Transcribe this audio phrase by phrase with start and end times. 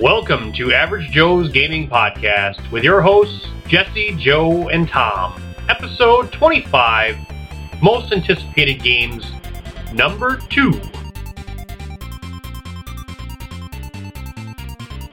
[0.00, 5.40] Welcome to Average Joe's Gaming Podcast with your hosts, Jesse, Joe, and Tom.
[5.68, 7.16] Episode 25
[7.82, 9.30] Most Anticipated Games,
[9.92, 10.72] number 2.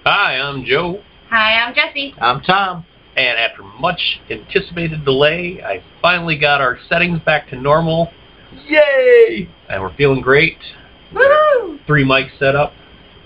[0.05, 2.13] Hi, I'm Joe, Hi, I'm Jesse.
[2.19, 2.85] I'm Tom.
[3.17, 8.11] and after much anticipated delay, I finally got our settings back to normal,
[8.67, 9.49] Yay!
[9.69, 10.57] and we're feeling great.
[11.13, 11.79] Woo!
[11.85, 12.71] Three mics set up.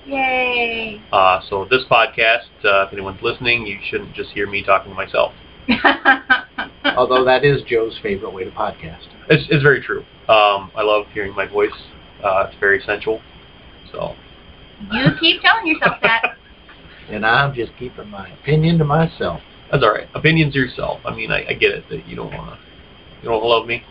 [0.05, 1.02] Yay!
[1.12, 4.96] Uh, so this podcast, uh, if anyone's listening, you shouldn't just hear me talking to
[4.96, 5.34] myself.
[6.98, 9.08] Although that is Joe's favorite way to podcast.
[9.30, 10.04] It's, it's very true.
[10.28, 11.72] Um, I love hearing my voice.
[12.23, 13.22] Uh, it's very essential.
[13.92, 14.16] So
[14.92, 16.38] you keep telling yourself that.
[17.09, 19.42] And I'm just keeping my opinion to myself.
[19.70, 20.08] that's all right.
[20.14, 21.02] Opinions yourself.
[21.04, 22.58] I mean, I, I get it that you don't wanna,
[23.22, 23.84] you don't love me.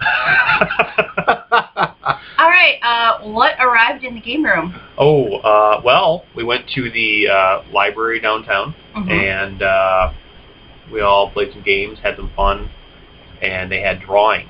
[2.38, 2.78] All right.
[2.82, 4.74] Uh, what arrived in the game room?
[4.98, 9.10] oh, uh, well, we went to the uh, library downtown, Mhm.
[9.10, 10.10] and uh,
[10.92, 12.70] we all played some games, had some fun,
[13.42, 14.48] and they had drawings.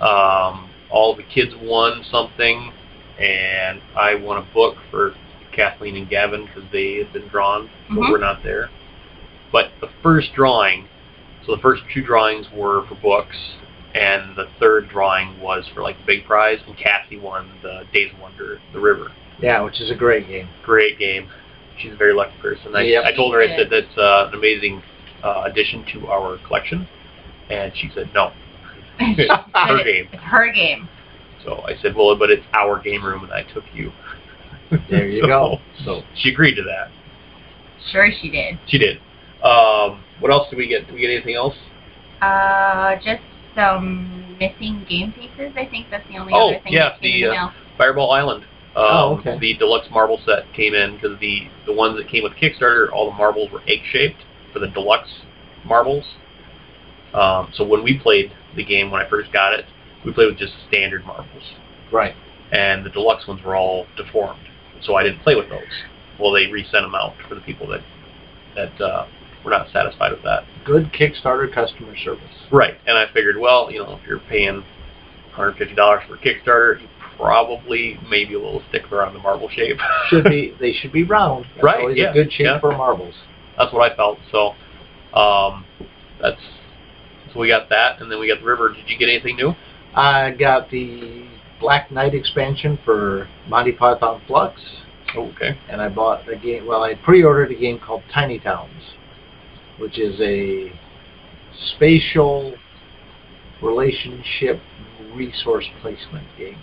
[0.00, 2.72] Um, all the kids won something,
[3.18, 5.14] and I won a book for
[5.52, 8.10] Kathleen and Gavin because they had been drawn, but Mhm.
[8.10, 8.70] we're not there.
[9.50, 10.86] But the first drawing,
[11.44, 13.36] so the first two drawings were for books,
[13.98, 18.12] and the third drawing was for like the big prize, and Cassie won the Days
[18.14, 19.08] of Wonder, the River.
[19.40, 20.48] Yeah, which is a great game.
[20.64, 21.28] Great game.
[21.78, 22.74] She's a very lucky person.
[22.74, 23.04] I, Yep.
[23.04, 24.82] I told her, I said, that's uh, an amazing
[25.22, 26.88] uh, addition to our collection.
[27.50, 28.32] And she said, no.
[28.98, 30.08] It's her game.
[30.12, 30.88] It's her game.
[31.44, 33.92] So I said, well, but it's our game room, and I took you.
[34.90, 35.58] There you So, go.
[35.84, 36.90] So She agreed to that.
[37.92, 38.58] Sure, she did.
[38.66, 38.98] She did.
[39.42, 40.86] Um, what else did we get?
[40.86, 41.54] Did we get anything else?
[42.20, 43.22] Uh, just
[43.58, 45.52] some missing game pieces.
[45.56, 47.50] I think that's the only Oh, other thing yeah, that came in the, the uh.
[47.76, 48.44] Fireball Island.
[48.76, 49.38] Um, Oh, okay.
[49.38, 53.10] The deluxe marble set came in because the the ones that came with Kickstarter, all
[53.10, 55.22] the marbles were egg shaped for the deluxe
[55.64, 56.04] marbles.
[57.12, 59.64] Um, so when we played the game when I first got it,
[60.04, 61.42] we played with just standard marbles,
[61.90, 62.14] right.
[62.52, 64.40] and the deluxe ones were all deformed.
[64.82, 65.62] So I didn't play with those.
[66.20, 67.80] Well, they resent them out for the people that
[68.54, 69.06] that uh,
[69.44, 70.44] were not satisfied with that.
[70.64, 72.24] Good Kickstarter customer service.
[72.52, 74.64] Right, and I figured, well, you know, if you're paying
[75.36, 79.78] $150 for Kickstarter, you probably maybe a little stickler on the marble shape.
[80.08, 81.46] Should be they should be round.
[81.54, 82.60] That's Right, always yeah, a good shape yeah.
[82.60, 83.14] for marbles.
[83.56, 84.18] That's what I felt.
[84.30, 84.52] So,
[85.18, 85.64] um,
[86.20, 86.40] that's
[87.32, 88.68] so we got that, and then we got the river.
[88.72, 89.52] Did you get anything new?
[89.94, 91.26] I got the
[91.60, 94.54] Black Knight expansion for Monty Python Fluxx,
[95.16, 95.58] Oh, okay.
[95.68, 96.66] and I bought a game.
[96.66, 98.70] Well, I pre-ordered a game called Tiny Towns,
[99.78, 100.72] which is a
[101.74, 102.54] spatial
[103.62, 104.60] relationship
[105.14, 106.58] resource placement game.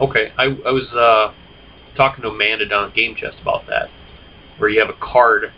[0.00, 0.32] Okay.
[0.36, 1.32] I, I was uh,
[1.96, 3.88] talking to Amanda down at Game Chest about that,
[4.58, 5.52] where you have a card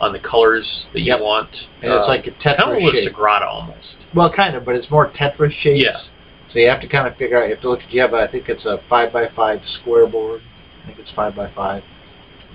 [0.00, 1.50] on the colors that you want.
[1.82, 3.14] And it's like a kind of Tetris shape.
[3.14, 3.96] Sagrada almost.
[4.14, 5.84] Well, kind of, but it's more Tetris shapes.
[5.84, 6.00] Yeah.
[6.52, 7.44] So you have to kind of figure out.
[7.48, 7.80] You have to look.
[7.90, 10.42] You have, I think it's a five by five square board.
[10.82, 11.84] I think it's five by five,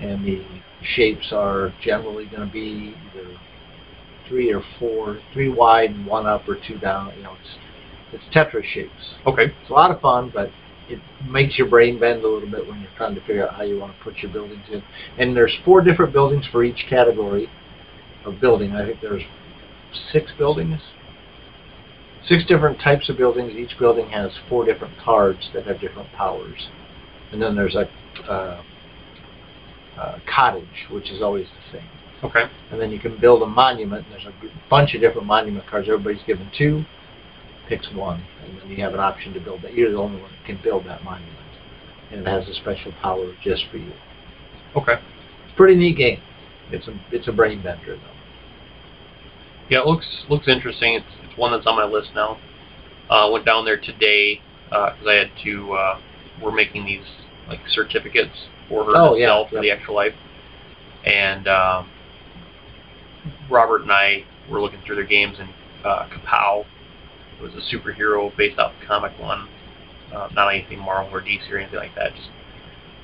[0.00, 0.44] and the
[0.82, 3.38] shapes are generally going to be either
[4.28, 7.12] three or four, three wide and one up, or two down.
[7.16, 7.58] You know, it's
[8.12, 9.14] it's Tetris shapes.
[9.26, 9.46] Okay.
[9.46, 10.50] It's a lot of fun, but
[10.88, 13.62] it makes your brain bend a little bit when you're trying to figure out how
[13.62, 14.82] you want to put your buildings in.
[15.18, 17.48] And there's four different buildings for each category
[18.24, 18.72] of building.
[18.72, 19.24] I think there's
[20.12, 20.80] six buildings.
[22.28, 23.52] Six different types of buildings.
[23.54, 26.68] Each building has four different cards that have different powers.
[27.32, 27.88] And then there's a
[28.30, 28.62] uh,
[29.98, 31.88] uh, cottage, which is always the same.
[32.26, 32.44] Okay.
[32.70, 34.04] And then you can build a monument.
[34.06, 35.88] And there's a bunch of different monument cards.
[35.88, 36.84] Everybody's given two.
[37.68, 39.74] Picks one, and then you have an option to build that.
[39.74, 41.34] You're the only one that can build that monument,
[42.12, 43.90] and it has a special power just for you.
[44.76, 44.92] Okay.
[44.92, 46.20] It's a pretty neat game.
[46.70, 48.16] It's a it's a brain bender though.
[49.68, 50.94] Yeah, it looks looks interesting.
[50.94, 52.38] It's it's one that's on my list now.
[53.10, 55.72] Uh, went down there today because I had to.
[55.72, 56.00] Uh,
[56.40, 57.04] we're making these
[57.48, 59.62] like certificates for her Oh, to yeah, sell for yep.
[59.62, 60.14] the extra life,
[61.04, 61.88] and um,
[63.50, 65.48] Robert and I were looking through their games and
[65.84, 66.64] uh, Kapow
[67.38, 69.46] it was a superhero based off the comic one,
[70.14, 72.14] uh, not anything Marvel or DC or anything like that.
[72.14, 72.28] Just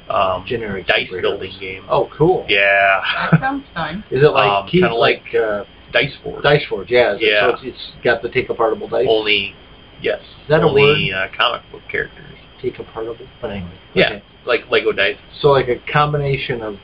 [0.08, 1.84] um, Generic dice building game.
[1.88, 2.46] Oh, cool.
[2.48, 4.04] Yeah, That sounds fun.
[4.10, 6.42] Is it like Um, Keith, kinda like, like- uh, Dice Forge?
[6.42, 6.90] Dice Forge?
[6.90, 7.12] Yeah.
[7.14, 7.40] is it- Yeah.
[7.42, 9.06] So it's, it's got the take apartable dice.
[9.08, 9.54] Only
[10.00, 10.20] yes.
[10.22, 12.24] Is that a only uh, comic book characters.
[12.62, 13.28] Take apartable.
[13.42, 13.70] But anyway.
[13.94, 14.06] Yeah.
[14.06, 14.22] Okay.
[14.46, 15.18] like Lego dice.
[15.42, 16.76] So like a combination of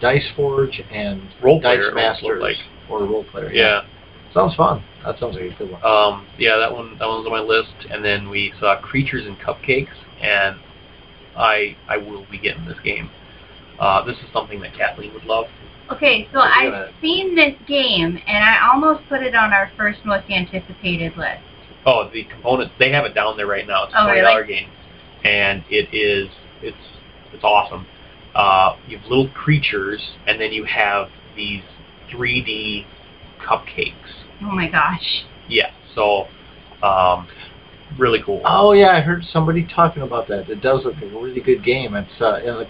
[0.00, 2.42] Dice Forge and Role Dice player, Masters looked
[2.90, 3.52] or a role player.
[3.52, 3.82] Yeah.
[4.32, 4.82] Sounds fun.
[5.04, 5.84] That sounds like a good one.
[5.84, 7.72] Um, yeah, that one that one's on my list.
[7.90, 10.56] And then we saw Creatures and Cupcakes, and
[11.36, 13.10] I I will be getting this game.
[13.78, 15.46] Uh, this is something that Kathleen would love.
[15.92, 16.94] Okay, so Let's I've it.
[17.00, 21.40] seen this game, and I almost put it on our first most anticipated list.
[21.86, 23.84] Oh, the components they have it down there right now.
[23.84, 24.46] It's a Oh, twenty really?
[24.46, 24.70] game,
[25.24, 26.28] and it is
[26.62, 26.76] it's
[27.32, 27.86] it's awesome.
[28.34, 31.62] Uh, you have little creatures, and then you have these
[32.14, 32.84] 3D
[33.40, 33.94] cupcakes.
[34.42, 35.24] Oh my gosh.
[35.48, 36.26] Yeah, so
[36.82, 37.28] um,
[37.98, 38.42] really cool.
[38.44, 40.48] Oh yeah, I heard somebody talking about that.
[40.48, 41.94] It does look like a really good game.
[41.94, 42.66] It's uh, and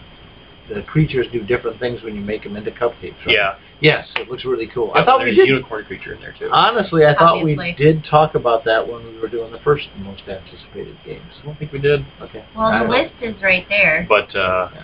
[0.68, 3.14] the, the creatures do different things when you make them into cupcakes.
[3.26, 3.28] Right?
[3.36, 4.92] yeah, Yes, it looks really cool.
[4.94, 5.44] I thought there's we did.
[5.44, 6.48] a unicorn creature in there too.
[6.50, 7.56] Honestly, I thought Obviously.
[7.56, 11.30] we did talk about that when we were doing the first most anticipated games.
[11.42, 12.44] I don't think we did, Okay.
[12.56, 14.06] Well, I the don't- list is right there.
[14.08, 14.82] but uh, Yeah.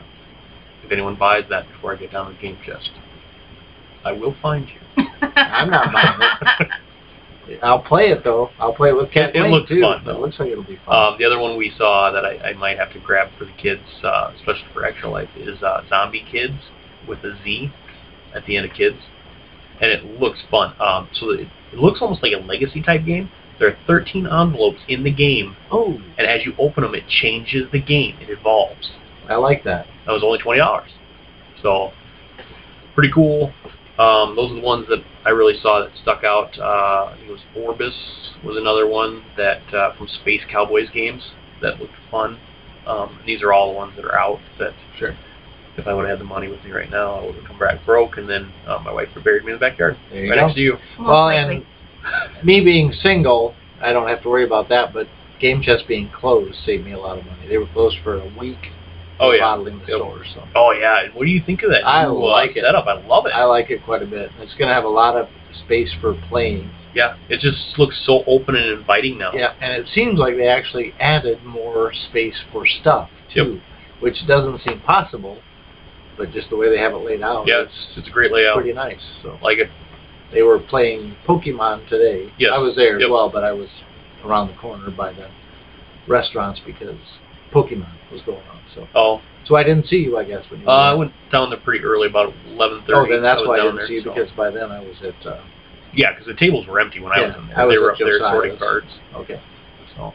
[0.84, 2.90] if anyone buys that before I get down to the game chest,
[4.05, 5.05] I will find you.
[5.37, 6.70] I'm not buying
[7.62, 8.50] I'll play it though.
[8.58, 9.37] I'll play it with It- Cat.
[9.37, 9.81] it looks too.
[9.81, 10.94] fun, It looks like it'll be fun.
[11.14, 13.52] Um, the other one we saw that I, I might have to grab for the
[13.52, 16.58] kids, uh, especially for Extra Life, is uh, Zombie Kidz
[17.08, 17.73] with a Z
[18.35, 18.99] at the end of Kids,
[19.81, 20.75] and it looks fun.
[20.81, 23.31] Um, so it, it looks almost like a Legacy type game.
[23.58, 27.64] There are 13 envelopes in the game, oh, and as you open them, it changes
[27.73, 28.17] the game.
[28.20, 28.93] It evolves.
[29.29, 29.87] I like that.
[30.06, 30.91] That was only twenty dollars,
[31.62, 31.93] so
[32.94, 33.53] pretty cool.
[34.00, 36.58] Um, those are the ones that I really saw that stuck out.
[36.58, 37.94] Uh, it was Orbis
[38.43, 41.23] was another one that uh, from Space Cowboys games
[41.61, 42.38] that looked fun.
[42.87, 45.14] Um, these are all the ones that are out that Sure.
[45.76, 47.58] if I would have had the money with me right now, I would have come
[47.58, 50.31] back broke, and then uh, my wife would buried me in the backyard There you
[50.31, 50.46] right go.
[50.46, 50.73] next to you.
[50.99, 51.67] Most Well, and
[52.43, 54.94] me being single, I don't have to worry about that.
[54.94, 55.08] But
[55.41, 57.46] Game Chest being closed saved me a lot of money.
[57.49, 58.73] They were closed for a week.
[59.20, 59.40] Oh yeah.
[59.40, 59.87] bottling Yep.
[59.88, 60.26] stores.
[60.34, 61.08] So Oh yeah.
[61.14, 61.87] What do you think of that?
[61.87, 62.64] I new, like uh, it.
[62.64, 62.87] setup?
[62.87, 63.32] I love it.
[63.34, 64.31] I like it quite a bit.
[64.40, 65.28] It's going to have a lot of
[65.64, 66.70] space for playing.
[66.94, 67.17] yeah.
[67.28, 69.32] It just looks so open and inviting now.
[69.32, 73.61] Yeah, and it seems like they actually added more space for stuff too,
[74.00, 75.38] which doesn't seem possible.
[76.17, 77.62] But just the way they have it laid out, Yeah.
[77.62, 78.56] It's it's a great layout.
[78.56, 79.00] pretty nice.
[79.22, 79.70] So Like it.
[80.32, 82.32] they were playing Pokemon today.
[82.38, 82.50] Yes.
[82.55, 83.69] I was there as well, but I was
[84.25, 85.28] around the corner by the
[86.06, 86.96] restaurants because
[87.52, 88.61] Pokemon was going on.
[88.75, 90.44] So Oh, so I didn't see you, I guess.
[90.50, 93.11] When you Uh, I went down there pretty early, about eleven thirty.
[93.11, 94.81] Oh, then that's I why I didn't there, see you so- because by then I
[94.81, 95.26] was at.
[95.26, 95.41] Uh,
[95.93, 97.67] yeah, because the tables were empty when I was in there.
[97.67, 98.87] Was they were up there sorting cards.
[99.17, 99.41] okay.
[99.97, 100.14] So,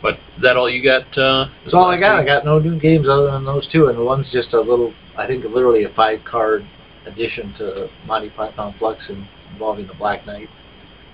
[0.00, 1.02] but is that all you got?
[1.18, 2.18] Uh, That's all I got.
[2.20, 4.94] I got no new games other than those two, and the one's just a little,
[5.16, 6.64] I think literally a five card
[7.04, 10.48] addition to Monty Python Fluxx in, involving the Black Knight.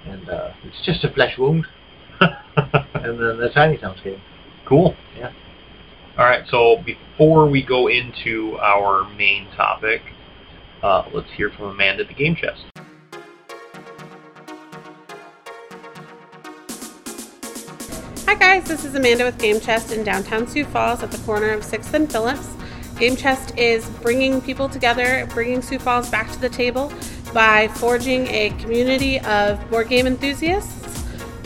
[0.06, 1.66] And uh, it's just a flesh wound.
[2.20, 4.20] And then the Tiny Towns game.
[4.66, 4.96] Cool.
[5.16, 5.32] Yeah.
[6.18, 6.44] All right.
[6.48, 10.02] So before we go into our main topic,
[10.82, 12.64] uh, let's hear from Amanda at the Game Chest.
[18.26, 21.50] Hi guys, this is Amanda with Game Chest in downtown Sioux Falls at the corner
[21.50, 22.50] of 6th and Phillips.
[22.98, 26.92] Game Chest is bringing people together, bringing Sioux Falls back to the table
[27.32, 30.83] by forging a community of board game enthusiasts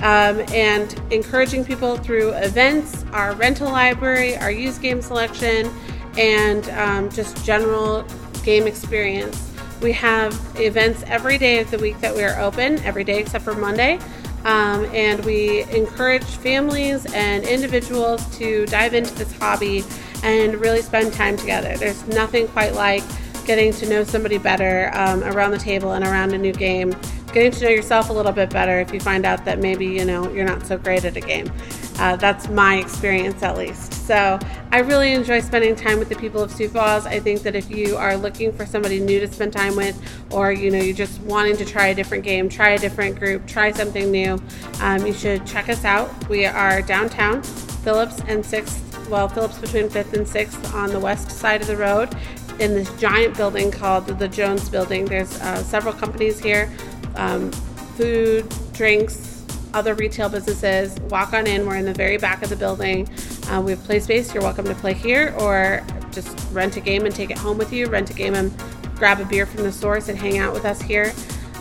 [0.03, 5.71] um, and encouraging people through events, our rental library, our used game selection,
[6.17, 8.07] and um, just general
[8.43, 9.53] game experience.
[9.83, 13.45] We have events every day of the week that we are open, every day except
[13.45, 13.99] for Monday.
[14.45, 19.85] Um, and we encourage families and individuals to dive into this hobby
[20.23, 21.77] and really spend time together.
[21.77, 23.03] There's nothing quite like
[23.47, 26.95] getting to know somebody better um, around the table and around a new game.
[27.33, 30.05] Getting to know yourself a little bit better if you find out that maybe you
[30.05, 31.53] know you're not so great at a game.
[31.99, 33.93] Uh, that's my experience at least.
[34.07, 34.39] So
[34.71, 37.07] I really enjoy spending time with the people of Sioux Falls.
[37.07, 40.01] I think that if you are looking for somebody new to spend time with,
[40.33, 43.47] or you know you're just wanting to try a different game, try a different group,
[43.47, 44.41] try something new,
[44.81, 46.29] um, you should check us out.
[46.29, 48.85] We are downtown, Phillips and Sixth.
[49.09, 52.15] Well, Phillips between Fifth and Sixth on the west side of the road,
[52.61, 55.05] in this giant building called the Jones Building.
[55.05, 56.73] There's uh, several companies here,
[57.19, 57.53] um,
[57.97, 59.45] food, drinks,
[59.75, 60.99] other retail businesses.
[61.11, 61.67] Walk on in.
[61.67, 63.09] We're in the very back of the building.
[63.51, 64.33] Uh, we have play space.
[64.33, 67.73] You're welcome to play here or just rent a game and take it home with
[67.73, 67.87] you.
[67.87, 68.53] Rent a game and
[68.97, 71.13] grab a beer from the source and hang out with us here.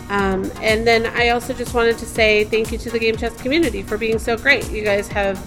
[0.08, 3.38] Um, and then I also just wanted to say thank you to the Game Chest
[3.40, 4.70] community for being so great.
[4.70, 5.38] You guys have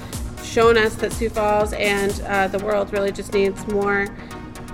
[0.44, 4.08] shown us that Sioux Falls and uh, the world really just needs more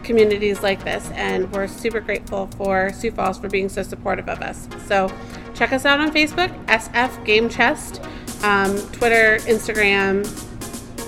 [0.08, 4.42] communities like this, and we're super grateful for Sioux Falls for being so supportive of
[4.42, 4.68] us.
[4.88, 5.12] So,
[5.54, 8.02] check us out on Facebook, SF Game Chest,
[8.42, 10.26] um, Twitter, Instagram.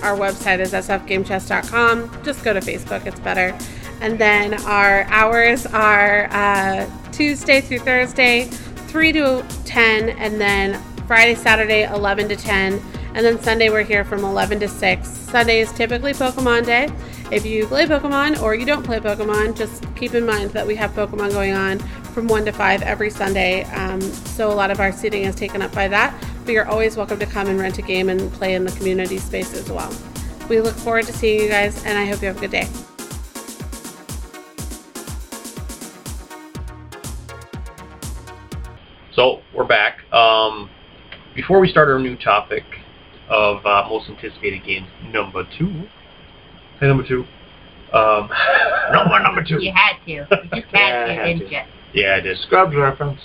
[0.04, 2.22] Our website is sfgamechest.com.
[2.22, 3.56] Just go to Facebook; it's better.
[4.00, 11.34] And then our hours are uh, Tuesday through Thursday, 3 to 10, and then Friday,
[11.34, 12.80] Saturday, 11 to 10.
[13.14, 15.08] And then Sunday, we're here from 11 to 6.
[15.08, 16.88] Sunday is typically Pokemon Day,
[17.30, 20.74] If you play Pokemon or you don't play Pokemon, just keep in mind that we
[20.74, 21.78] have Pokemon going on
[22.12, 23.62] from 1 to 5 every Sunday.
[23.66, 26.12] Um, so a lot of our seating is taken up by that.
[26.44, 29.18] But you're always welcome to come and rent a game and play in the community
[29.18, 29.94] space as well.
[30.48, 32.66] We look forward to seeing you guys, and I hope you have a good day.
[39.14, 39.98] So we're back.
[40.12, 40.68] Um,
[41.36, 42.64] before we start our new topic
[43.28, 45.86] of uh, most anticipated games, number two.
[46.80, 47.24] Hey, number two.
[47.92, 48.30] Um,
[48.92, 49.62] number number two.
[49.62, 50.10] You had to.
[50.10, 51.54] You just Yeah, I had to, had didn't to.
[51.54, 51.60] you?
[51.92, 52.38] Yeah, I did.
[52.38, 53.20] Scrubs reference.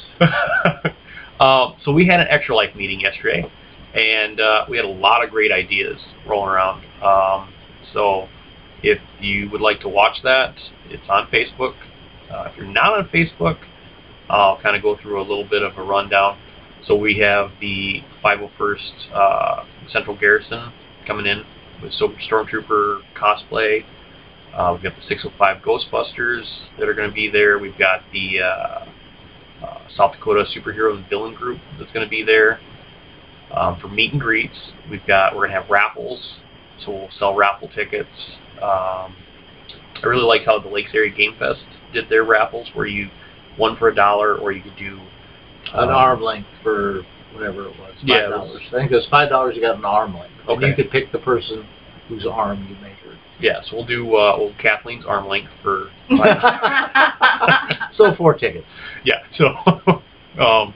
[1.39, 3.49] um, so we had an extra life meeting yesterday,
[3.93, 6.83] and uh, we had a lot of great ideas rolling around.
[7.03, 7.53] Um,
[7.93, 8.27] so
[8.83, 10.55] if you would like to watch that,
[10.89, 11.75] it's on Facebook.
[12.29, 13.57] Uh, if you're not on Facebook,
[14.29, 16.39] I'll kind of go through a little bit of a rundown.
[16.87, 20.71] So we have the 501st uh, Central Garrison
[21.07, 21.43] coming in
[21.81, 23.85] with Stormtrooper cosplay.
[24.53, 26.45] Uh, we've got the 605 Ghostbusters
[26.79, 27.59] that are going to be there.
[27.59, 28.85] We've got the uh,
[29.63, 32.59] uh, South Dakota Superheroes Villain Group that's going to be there.
[33.53, 34.57] Um, for meet and greets,
[34.89, 36.19] we've got we're going to have raffles,
[36.83, 38.09] so we'll sell raffle tickets.
[38.55, 39.15] Um,
[39.95, 41.61] I really like how the Lakes Area Game Fest
[41.93, 43.09] did their raffles, where you
[43.57, 44.99] won for a dollar, or you could do
[45.73, 47.03] An um, arm length for
[47.35, 47.93] whatever it was.
[47.99, 49.55] Five Yeah, it was- I think it was five dollars.
[49.55, 50.31] You got an arm length.
[50.47, 50.67] And Okay.
[50.69, 51.65] you could pick the person
[52.07, 53.17] whose arm you measured.
[53.39, 57.89] Yeah, so we'll do uh, we'll Kathleen's arm length for five.
[57.97, 58.65] so four tickets.
[59.03, 59.19] yeah.
[59.37, 59.47] So
[60.41, 60.73] um,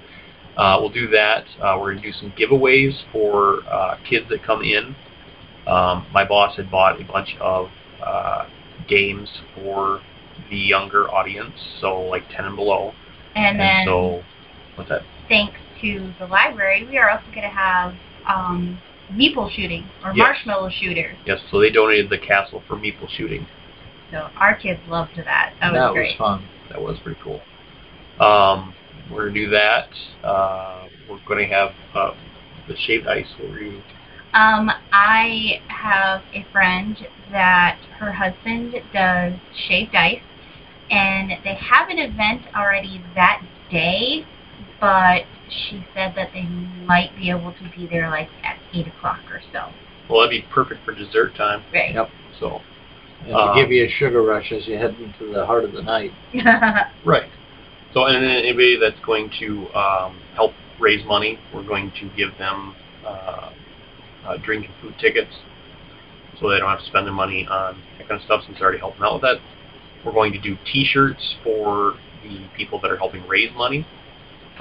[0.57, 1.45] uh, we'll do that.
[1.61, 4.95] Uh, we're gonna do some giveaways for uh, kids that come in.
[5.67, 7.69] Um, my boss had bought a bunch of
[8.03, 8.45] uh,
[8.87, 10.01] games for
[10.49, 12.93] the younger audience, so like ten and below.
[13.35, 14.23] and then, so
[14.75, 15.01] what's that?
[15.27, 17.93] thanks to the library, we are also going to have
[18.27, 18.79] um,
[19.13, 20.17] meeple shooting or Yes.
[20.25, 21.15] marshmallow shooters.
[21.25, 23.45] Yes, so they donated the castle for meeple shooting.
[24.11, 25.53] So our kids loved that.
[25.61, 26.07] That was that great.
[26.09, 26.47] was fun.
[26.69, 27.41] That was pretty cool.
[28.19, 28.73] Um,
[29.11, 29.89] we're gonna do that.
[30.23, 32.13] Uh, we're gonna have uh,
[32.67, 33.27] the shaved ice.
[33.39, 33.81] What were you?
[34.33, 36.95] Um, I have a friend
[37.31, 39.33] that her husband does
[39.67, 40.21] shaved ice,
[40.91, 44.25] and they have an event already that day,
[44.79, 49.19] but she said that they might be able to be there like at 8 o'clock
[49.31, 49.69] or so.
[50.09, 51.63] Well, that'd be perfect for dessert time.
[51.73, 51.93] Right.
[51.93, 52.09] Yep.
[52.39, 52.61] So
[53.25, 55.81] And Um, give you a sugar rush as you head into the heart of the
[55.83, 56.11] night.
[57.05, 57.29] right.
[57.93, 62.37] So and then anybody that's going to um, help raise money, we're going to give
[62.37, 62.75] them
[63.05, 63.51] uh,
[64.25, 65.31] uh, drink and food tickets,
[66.39, 68.67] so they don't have to spend their money on that kind of stuff since they're
[68.67, 69.37] already helping out with that.
[70.05, 73.85] We're going to do T-shirts for the people that are helping raise money,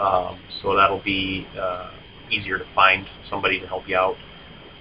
[0.01, 1.91] um, so that'll be uh,
[2.31, 4.17] easier to find somebody to help you out.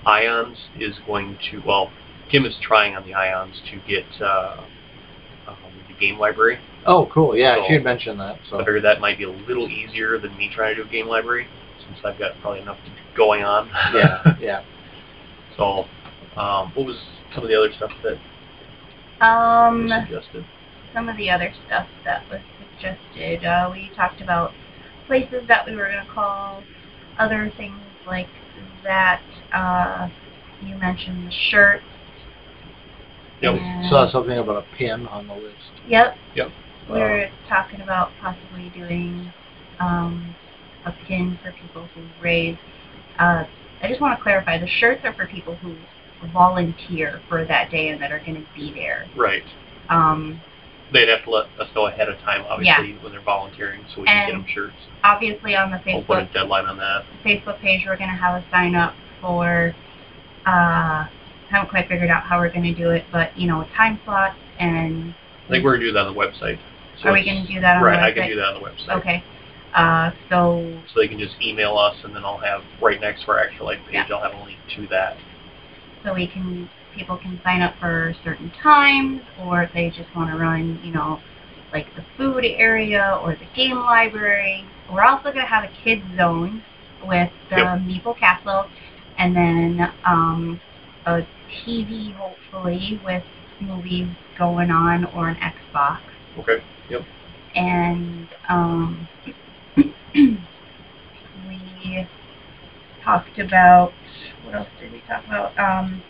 [0.05, 1.91] Ions is going to well,
[2.31, 4.63] Kim is trying on the Ions to get uh,
[5.47, 5.55] um,
[5.87, 6.59] the game library.
[6.85, 7.35] Oh, cool.
[7.35, 8.39] Yeah, So- she had mentioned that.
[8.49, 10.91] So I figured that might be a little easier than me trying to do a
[10.91, 11.47] game library,
[11.85, 12.77] since I've got probably enough
[13.15, 13.67] going on.
[13.93, 14.63] yeah, yeah.
[15.57, 15.85] so,
[16.39, 16.97] um, what was
[17.33, 18.17] some of the other stuff that
[19.25, 20.45] um, was suggested?
[20.93, 22.41] some of the other stuff that was
[22.75, 24.51] suggested, uh, we talked about
[25.07, 26.63] places that we were going to call,
[27.17, 28.27] other things like
[28.83, 29.21] that.
[29.53, 30.09] Uh,
[30.63, 31.83] you mentioned the shirts.
[33.41, 33.55] Yep.
[33.55, 35.55] and- Saw something about a pin on the list.
[35.87, 36.15] Yep.
[36.35, 36.51] Yep.
[36.89, 39.31] We were talking about possibly doing
[39.79, 40.35] um,
[40.85, 42.57] a pin for people who raise.
[43.19, 43.43] Uh,
[43.81, 45.75] I just want to clarify: the shirts are for people who
[46.31, 49.05] volunteer for that day and that are going to be there.
[49.15, 49.43] Right.
[49.89, 50.41] Um,
[50.93, 54.07] They'd have to let us know ahead of time, obviously, when they're volunteering, so we
[54.07, 54.75] can get them shirts.
[55.03, 57.03] obviously, on the Facebook We'll put a deadline on that.
[57.25, 59.75] Facebook page, we're going to have a sign up for.
[60.45, 61.07] Uh,
[61.49, 64.37] haven't quite figured out how we're going to do it, but you know, time slots
[64.59, 65.13] and.
[65.45, 66.59] I think we're gonna do that on the website.
[67.01, 68.23] So Are we going to do that on right, the website?
[68.23, 68.99] I can do that on the website.
[68.99, 69.23] Okay.
[69.73, 73.31] Uh, so So they can just email us, and then I'll have right next to
[73.31, 73.93] our actual life page.
[73.93, 74.15] Yeah.
[74.15, 75.17] I'll have a link to that.
[76.03, 80.29] so we can people can sign up for certain times or if they just want
[80.29, 81.19] to run you know
[81.73, 86.01] like the food area or the game library we're also going to have a kids
[86.17, 86.63] zone
[87.05, 87.79] with the Yep.
[87.81, 88.67] meeple castle
[89.17, 90.59] and then um,
[91.05, 91.21] a
[91.65, 93.23] tv hopefully with
[93.59, 95.99] movies going on or an xbox
[96.39, 96.63] Okay.
[96.89, 97.01] Yep.
[97.55, 99.07] and um,
[101.47, 102.07] we
[103.03, 103.93] talked about
[104.43, 105.57] what else did we talk about?
[105.57, 106.03] Um,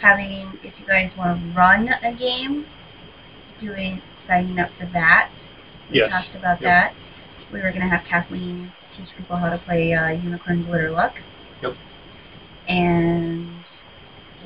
[0.00, 2.66] having if you guys want to run a game,
[3.60, 5.30] doing signing up for that.
[5.90, 6.10] We Yes.
[6.10, 6.68] talked about Yep.
[6.70, 6.94] that.
[7.52, 11.14] We were going to have Kathleen teach people how to play uh, Unicorn Glitter Luck.
[11.62, 11.74] Yep.
[12.68, 13.48] And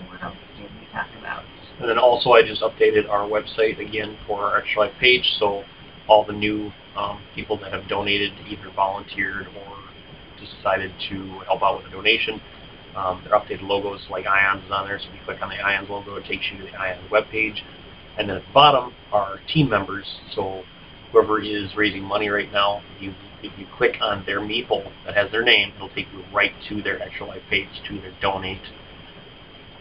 [0.08, 1.44] what else did we talk about?
[1.80, 5.64] And then also I just updated our website again for our Extra Life page, so
[6.06, 9.76] all the new um, people that have donated, either volunteered or
[10.38, 12.40] just decided to help out with a donation,
[12.96, 15.56] um, their updated logos like Ions is on there, so if you click on the
[15.56, 17.60] Ions logo, it takes you to the Ions webpage.
[18.16, 20.62] And then at the bottom are team members, so
[21.10, 25.30] whoever is raising money right now, you if you click on their meeple that has
[25.30, 28.62] their name, it'll take you right to their Extra Life page, to their donate.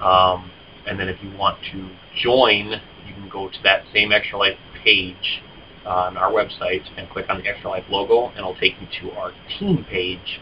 [0.01, 0.51] Um,
[0.85, 1.89] and then if you want to
[2.21, 5.41] join, you can go to that same Extra Life page
[5.85, 9.15] on our website and click on the Extra Life logo, and it'll take you to
[9.15, 10.41] our team page.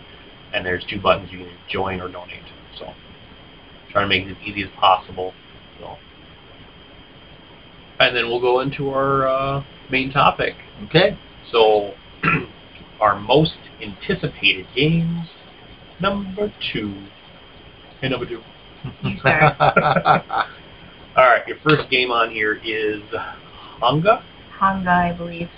[0.53, 2.43] And there's two buttons you can join or donate.
[3.91, 5.33] So trying to make it as easy as possible.
[5.79, 5.97] So,
[7.99, 10.55] and then we'll go into our uh, main topic.
[10.85, 11.17] Okay.
[11.51, 11.93] So,
[13.01, 15.27] our most anticipated games,
[15.99, 17.07] number two.
[17.99, 18.41] Hey, number two.
[21.13, 23.01] All right, your first game on here is
[23.81, 24.23] Hanga.
[24.59, 25.49] Hanga, I believe.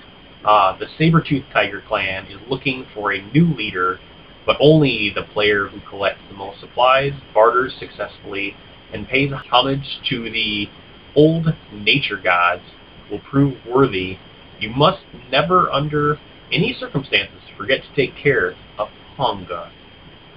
[0.43, 3.99] Uh, the Saber-Tooth Tiger clan is looking for a new leader,
[4.45, 8.55] but only the player who collects the most supplies, barters successfully,
[8.93, 10.69] and pays homage to the
[11.15, 12.63] old nature gods
[13.09, 14.17] will prove worthy.
[14.59, 16.19] You must never, under
[16.51, 19.71] any circumstances, forget to take care of Hanga,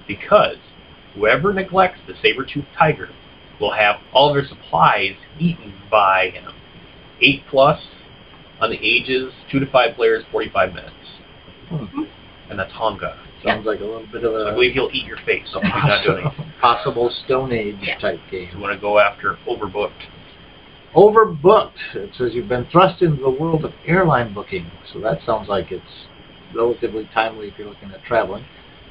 [0.07, 0.57] because
[1.13, 3.09] whoever neglects the saber-toothed Tiger
[3.59, 6.53] will have all their supplies eaten by him.
[7.21, 7.81] 8 plus
[8.59, 10.93] on the ages, 2 to 5 players, 45 minutes.
[11.69, 12.03] Hmm.
[12.49, 13.19] And that's Hanga.
[13.47, 15.61] So Sounds like a little bit of I a believe he'll eat your face, so
[15.61, 16.33] he's not doing it.
[16.59, 17.97] possible Stone Age Yeah.
[17.97, 18.59] type you game.
[18.59, 20.03] want to go after Overbooked.
[20.95, 21.95] Overbooked.
[21.95, 25.71] It says you've been thrust into the world of airline booking, so that sounds like
[25.71, 26.07] it's
[26.53, 28.43] relatively timely if you're looking at traveling.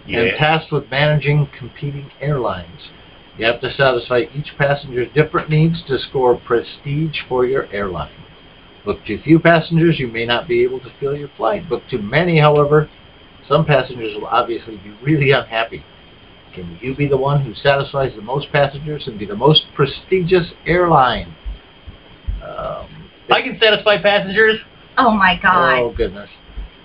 [0.07, 0.37] And Yeah.
[0.39, 2.91] tasked with managing competing airlines.
[3.37, 8.09] You have to satisfy each passenger's different needs to score prestige for your airline.
[8.85, 11.69] Book too few passengers, you may not be able to fill your flight.
[11.69, 12.89] Book too many, however,
[13.49, 15.85] some passengers will obviously be really unhappy.
[16.55, 20.47] Can you be the one who satisfies the most passengers and be the most prestigious
[20.67, 21.35] airline?
[22.43, 24.59] Um, I can satisfy passengers.
[24.97, 25.79] Oh my god.
[25.79, 26.31] Oh goodness.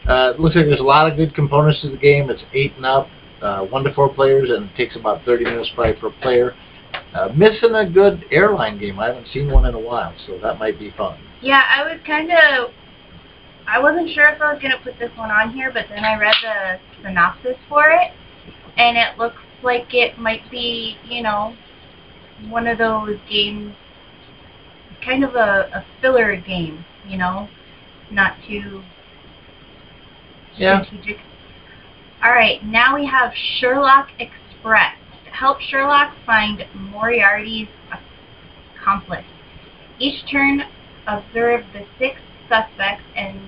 [0.07, 2.29] Uh, it looks like there's a lot of good components to the game.
[2.29, 3.07] It's eight and up,
[3.41, 6.55] uh, one to four players, and it takes about 30 minutes probably per player.
[7.13, 8.99] Uh, missing a good airline game.
[8.99, 11.19] I haven't seen one in a while, so that might be fun.
[11.41, 12.71] Yeah, I was kind of.
[13.67, 16.03] I wasn't sure if I was going to put this one on here, but then
[16.03, 18.11] I read the synopsis for it,
[18.77, 21.55] and it looks like it might be, you know,
[22.49, 23.75] one of those games,
[25.05, 27.47] kind of a, a filler game, you know,
[28.11, 28.83] not too
[30.55, 30.83] Yeah.
[30.83, 31.19] strategic.
[32.23, 34.95] All right, now we have Sherlock Express.
[35.31, 37.67] Help Sherlock find Moriarty's
[38.77, 39.25] accomplice.
[39.97, 40.63] Each turn,
[41.07, 42.19] observe the six
[42.51, 43.39] suspects, and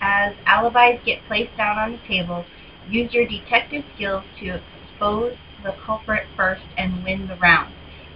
[0.00, 2.44] as alibis get placed down on the table,
[2.88, 4.60] use your detective skills to
[4.92, 7.72] expose the culprit first and win the round.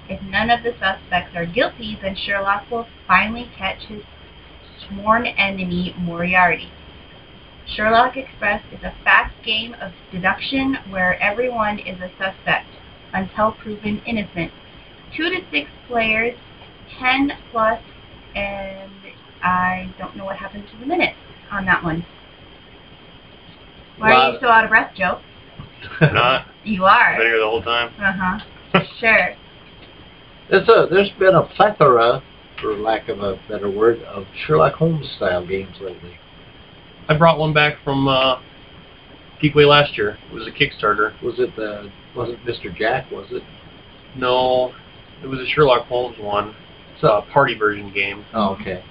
[0.09, 4.03] If none of the suspects are guilty, then Sherlock will finally catch his
[4.87, 6.71] sworn enemy, Moriarty.
[7.67, 12.67] Sherlock Express is a fast game of deduction where everyone is a suspect
[13.13, 14.53] until proven innocent.
[15.17, 16.37] Two to six players,
[16.99, 17.81] ten plus,
[18.35, 18.91] and
[19.43, 21.17] I don't know what happened to the minutes
[21.51, 22.05] on that one.
[23.99, 25.21] Why are you so out of breath, Joe?
[26.01, 26.47] Not.
[26.65, 27.17] You are.
[27.17, 27.93] Been here the whole time.
[27.99, 28.41] Uh huh.
[29.01, 29.35] Sure.
[30.51, 32.23] There's a, there's been a plethora,
[32.61, 36.19] for lack of a better word, of Sherlock Holmes style games lately.
[37.09, 38.41] I brought one back from uh,
[39.43, 40.19] Geekway last year.
[40.31, 41.21] It was a Kickstarter.
[41.23, 42.75] Was it the wasn't Mr.
[42.75, 43.11] Jack?
[43.11, 43.43] Was it?
[44.17, 44.73] No,
[45.23, 46.55] it was a Sherlock Holmes one.
[46.95, 48.85] It's a party version game Oh, okay.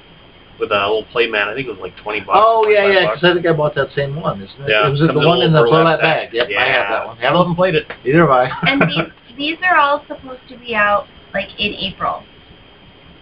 [0.59, 1.47] With a little play mat.
[1.47, 2.31] I think it was like 20 bucks.
[2.33, 3.13] Oh yeah, yeah.
[3.13, 4.69] Because I think I bought that same one, isn't it?
[4.69, 6.33] Yeah, Was it comes the one in the little burlap burlap bag?
[6.33, 6.59] Yep, yeah.
[6.59, 7.17] I have that one.
[7.17, 7.87] I haven't played it.
[8.03, 8.49] Neither have I.
[8.67, 12.23] And these these are all supposed to be out like in April.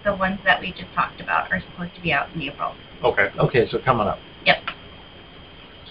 [0.03, 2.73] The ones that we just talked about are supposed to be out in April.
[3.03, 3.29] Okay.
[3.37, 4.19] okay, so coming up.
[4.45, 4.57] Yep.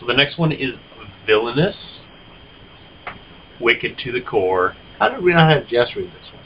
[0.01, 0.73] So the next one is
[1.27, 1.77] Villainous.
[3.61, 4.75] Wicked to the core.
[4.99, 6.43] How did we not have Jess read this one?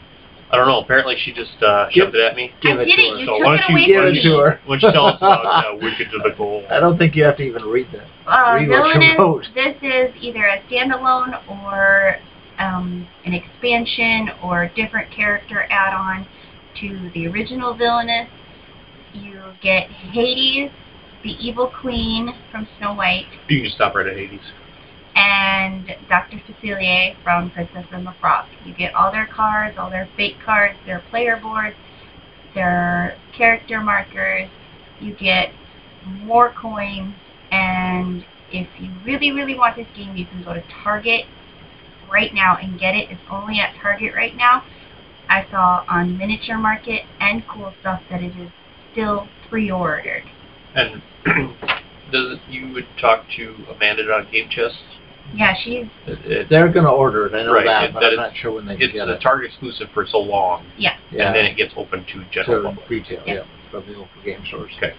[0.53, 0.81] I don't know.
[0.81, 2.53] Apparently she just uh, Give- shoved it at me.
[2.61, 3.11] Give I it did to it.
[3.13, 3.19] her.
[3.21, 4.23] You So took why it don't you away give from it me.
[4.23, 4.61] to her?
[4.67, 6.65] Why don't you tell us about uh, Wicked to the core?
[6.71, 8.07] I don't think you have to even read that.
[8.27, 9.45] Uh, Read what you Villainous, wrote.
[9.55, 12.17] this is either a standalone or
[12.59, 16.27] um, an expansion or different character add-on
[16.81, 18.29] to the original Villainous.
[19.13, 20.71] You get Hades,
[21.23, 24.41] the evil queen from Snow White, You can just stop right at Hades.
[25.15, 26.41] And Dr.
[26.47, 28.47] Facilier from Princess and the Frog.
[28.65, 31.77] You get all their cards, all their fake cards, their player boards,
[32.55, 34.49] their character markers.
[35.01, 35.53] You get
[36.05, 37.15] more coins,
[37.51, 41.27] and if you really, really want this game, you can go to Target
[42.11, 43.11] right now and get it.
[43.11, 44.65] It's only at Target right now.
[45.29, 48.51] I saw on Miniature Market and Cool Stuff that it is
[48.93, 50.25] still pre-ordered.
[50.75, 51.03] And
[52.11, 54.83] does it, you would talk to Amanda on Game Chest?
[55.35, 57.35] Yeah, she's It, it, They're going to order it.
[57.35, 59.09] I know Right, that, it- but that I'm not sure when they can it's get
[59.09, 59.21] a it.
[59.21, 60.97] Target exclusive for so long, yeah.
[61.11, 62.89] yeah, and then it gets open to general to public.
[62.91, 63.23] retail.
[63.27, 63.35] Yeah.
[63.35, 64.73] Yeah, from the local game stores.
[64.77, 64.95] Okay.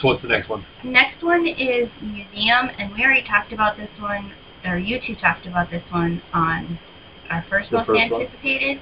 [0.00, 0.64] So what's the next one?
[0.84, 4.32] Next one is museum, and we already talked about this one,
[4.64, 6.78] or you two talked about this one on
[7.30, 8.22] our first The most first one?
[8.22, 8.80] anticipated,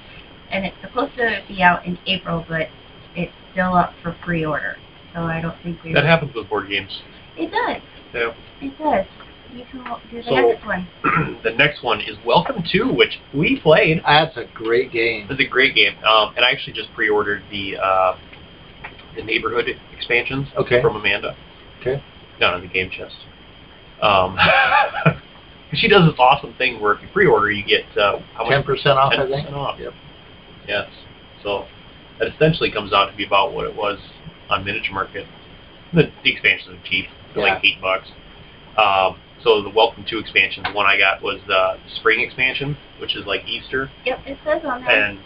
[0.51, 2.67] and it's supposed to be out in April, but
[3.15, 4.77] it's still up for pre-order.
[5.13, 5.93] So I don't think we.
[5.93, 7.01] That happens with board games.
[7.37, 7.81] It does.
[8.13, 8.33] Yeah.
[8.61, 9.05] It does.
[9.53, 10.87] You can do the So- next one.
[11.43, 14.01] the next one is Welcome to, which we played.
[14.05, 15.27] That's a great game.
[15.29, 18.17] It's a great game, um, and I actually just pre-ordered the uh,
[19.15, 20.81] the neighborhood expansions Okay.
[20.81, 21.35] from Amanda.
[21.81, 22.01] Okay.
[22.39, 23.15] Down in the game chest.
[24.01, 24.37] Um,
[25.73, 28.51] she does this awesome thing where if you pre-order, you get uh, how much?
[28.51, 29.49] Ten percent off, I 10% think.
[29.55, 29.79] off.
[29.79, 29.93] Yep.
[30.67, 30.89] Yes.
[31.43, 31.65] So
[32.19, 33.97] that essentially comes out to be about what it was
[34.49, 35.25] on Miniature Market.
[35.93, 38.09] The, the expansions are cheap, they're like eight bucks.
[38.77, 43.15] Um, so the Welcome to expansion, the one I got was the spring expansion, which
[43.15, 44.91] is like Easter, Yep, it says on there.
[44.91, 45.19] and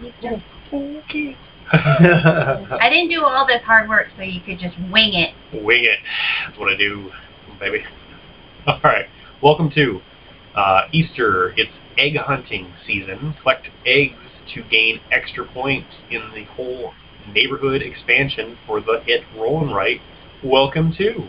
[0.00, 1.36] You just- okay,
[1.72, 5.34] I didn't do all this hard work so you could just wing it.
[5.64, 5.98] wing it.
[6.46, 7.10] That's what I do,
[7.60, 7.84] baby.
[8.66, 9.06] All right,
[9.42, 10.00] Welcome to
[10.54, 11.52] uh, Easter.
[11.56, 13.34] It's egg hunting season.
[13.42, 14.14] Collect eggs
[14.54, 16.92] to gain extra points in the whole
[17.32, 20.00] neighborhood expansion for the hit Roll and Write.
[20.44, 21.28] Welcome to.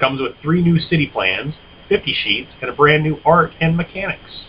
[0.00, 1.54] Comes with three new city plans,
[1.88, 4.44] 50 sheets, and a brand new art and mechanics.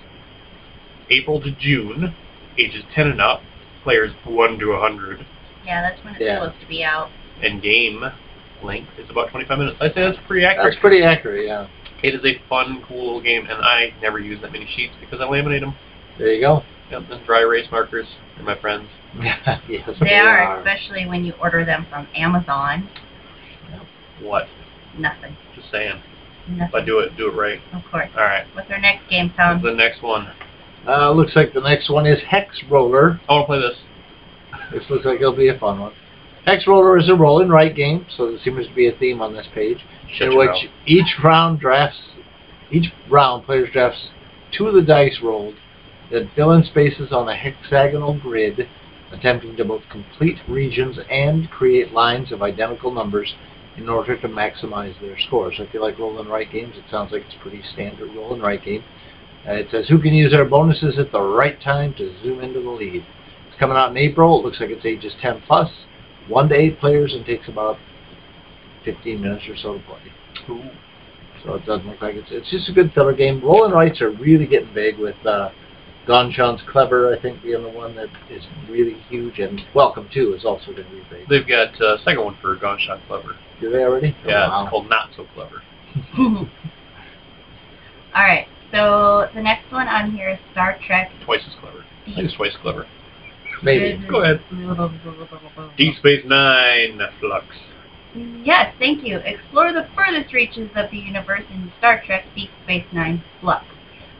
[1.10, 2.14] April to June,
[2.58, 3.42] ages 10 and up,
[3.84, 5.26] players 1 to 100,
[5.66, 6.40] Yeah, that's when it's Yeah.
[6.44, 7.10] supposed to be out.
[7.42, 8.04] and game
[8.62, 9.78] length is about 25 minutes.
[9.82, 10.72] I say that's pretty accurate.
[10.74, 11.46] That's pretty accurate.
[11.48, 11.68] Yeah.
[12.04, 15.20] It is a fun, cool little game, and I never use that many sheets because
[15.20, 15.74] I laminate them.
[16.18, 16.64] There you go.
[16.92, 18.08] Yep, and dry erase markers.
[18.36, 18.88] They're my friends.
[19.22, 22.88] yes, They are, especially when you order them from Amazon.
[24.22, 24.48] What?
[25.00, 25.36] Nothing.
[25.56, 26.02] Just saying.
[26.52, 27.60] If I do it, do it right.
[27.74, 28.10] Of course.
[28.18, 28.46] All right.
[28.54, 29.62] What's our next game, Tom?
[29.62, 30.32] The next one.
[30.88, 33.20] Uh, looks like the next one is Hex Roller.
[33.30, 33.78] I want to play this.
[34.72, 35.94] This looks like it'll be a fun one.
[36.46, 39.22] Hex Roller is a roll and write game, so there seems to be a theme
[39.22, 39.80] on this page,
[40.12, 40.64] Shut in which mouth.
[40.88, 42.00] each round drafts,
[42.72, 44.08] each round players drafts
[44.52, 45.56] two of the dice rolled,
[46.10, 48.68] then fill in spaces on a hexagonal grid,
[49.12, 53.36] attempting to both complete regions and create lines of identical numbers
[53.80, 55.56] in order to maximize their scores.
[55.58, 58.13] So if you like roll and write games, it sounds like it's a pretty standard
[58.13, 58.84] roll and write game.
[59.48, 62.62] Uh, it says who can use their bonuses at the right time to zoom into
[62.62, 63.06] the lead.
[63.48, 64.39] It's coming out in April.
[64.39, 65.72] It looks like it's ages 10 plus,
[66.28, 67.78] one to eight players, and takes about
[68.84, 70.00] 15 minutes or so to play.
[70.50, 70.70] Ooh.
[71.46, 73.42] So it doesn't look like it's it's just a good filler game.
[73.42, 75.52] Roll and writes are really getting big with uh,
[76.10, 80.43] Gonchon's Clever, I think, being the one that is really huge, and Welcome To is
[80.43, 81.30] also going to be big.
[81.30, 83.36] They've got a uh, second one for Ganz Schön Clever.
[83.62, 84.15] Do they already?
[84.26, 84.63] Yeah, Oh, wow.
[84.63, 85.62] it's called Not So Clever.
[86.17, 86.48] All
[88.15, 88.48] right.
[88.72, 91.12] So the next one on here is Star Trek.
[91.26, 91.86] Twice as clever.
[92.08, 92.88] I think it's twice as clever.
[93.62, 94.04] Maybe.
[94.08, 94.41] Go ahead.
[95.78, 97.43] Deep Space Nine, Fluxx.
[98.43, 99.17] Yes, thank you.
[99.17, 103.65] Explore the furthest reaches of the universe in Star Trek Deep Space Nine Fluxx.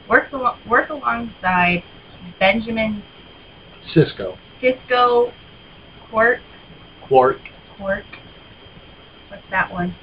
[0.10, 1.84] Work, al- work alongside
[2.40, 3.04] Benjamin
[3.96, 4.38] Sisko.
[4.62, 5.32] Sisko
[6.10, 6.40] Quark.
[7.08, 7.38] Quark.
[7.78, 8.04] Quark.
[9.30, 9.96] What's that one?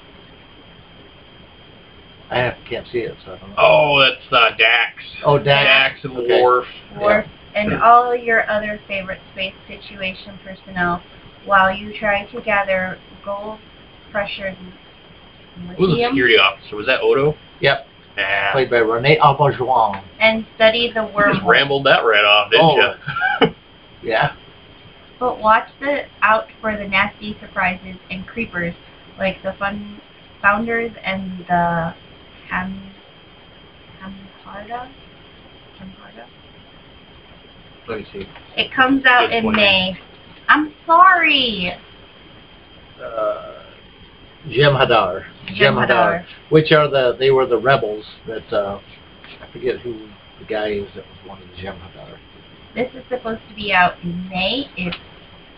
[2.29, 3.55] I have, can't see it, so I don't know.
[3.57, 5.03] Oh, that's uh, Dax.
[5.25, 6.01] Oh, Dax.
[6.01, 6.41] Dax and Okay.
[6.41, 6.65] Worf.
[6.99, 11.01] Worf, and all your other favorite space situation personnel
[11.45, 13.59] while you try to gather gold,
[14.11, 14.51] pressure,
[15.77, 16.75] Who was the security officer?
[16.75, 17.35] Was that Odo?
[17.61, 17.86] Yep.
[18.17, 18.51] Nah.
[18.51, 20.01] Played by Rene Auberjonois.
[20.19, 22.95] and study the You just rambled that right off, didn't Oh.
[23.41, 23.53] you?
[24.03, 24.33] Yeah.
[25.19, 28.73] But watch the out for the nasty surprises and creepers
[29.17, 29.99] like the fun
[30.41, 31.93] founders and the
[32.49, 32.91] Ham
[34.01, 34.87] Hamharda.
[35.79, 36.25] Hamharda.
[37.87, 38.27] Let me see.
[38.55, 39.55] It comes out Good in point.
[39.57, 39.99] May.
[40.47, 41.73] I'm sorry.
[43.03, 43.56] Uh,
[44.47, 45.25] Jem'Hadar.
[45.55, 46.25] Jem'Hadar.
[46.49, 48.79] Which are the, they were the rebels that, uh,
[49.41, 50.07] I forget who
[50.39, 52.17] the guy is that was one of the Jem'Hadar.
[52.75, 54.69] This is supposed to be out in May.
[54.77, 54.95] It's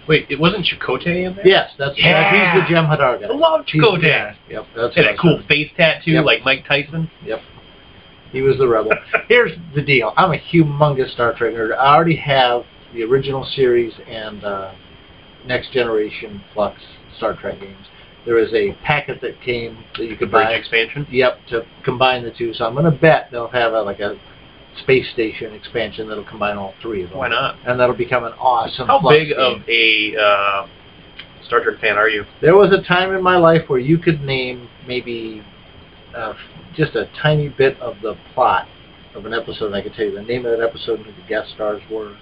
[0.07, 1.45] Wait, it wasn't Chakotay in there?
[1.45, 2.55] Yes, that's Yeah.
[2.55, 3.27] he's the Jem'Hadar guy.
[3.27, 4.03] I love He's- Chakotay.
[4.03, 5.45] yeah, Yep, that's Had what I a cool said.
[5.47, 6.25] face tattoo Yep.
[6.25, 7.11] like Mike Tyson.
[7.25, 7.41] Yep.
[8.31, 8.91] He was the rebel.
[9.27, 10.13] Here's the deal.
[10.17, 11.75] I'm a humongous Star Trek nerd.
[11.77, 12.63] I already have
[12.93, 14.71] the original series and uh,
[15.45, 16.77] Next Generation Fluxx
[17.17, 17.85] Star Trek games.
[18.29, 20.51] There is a packet that came that you could buy.
[20.51, 21.07] expansion.
[21.09, 22.53] Yep, to combine the two.
[22.53, 24.19] So I'm going to bet they'll have a, like a
[24.83, 27.17] space station expansion that'll combine all three of them.
[27.17, 27.57] Why not?
[27.65, 28.85] And that'll become an awesome.
[28.85, 29.39] How big game.
[29.39, 30.67] of a uh,
[31.47, 32.23] Star Trek fan are you?
[32.39, 35.43] There was a time in my life where you could name maybe
[36.15, 36.35] uh,
[36.75, 38.67] just a tiny bit of the plot
[39.15, 39.65] of an episode.
[39.65, 42.15] and I could tell you the name of that episode, who the guest stars were,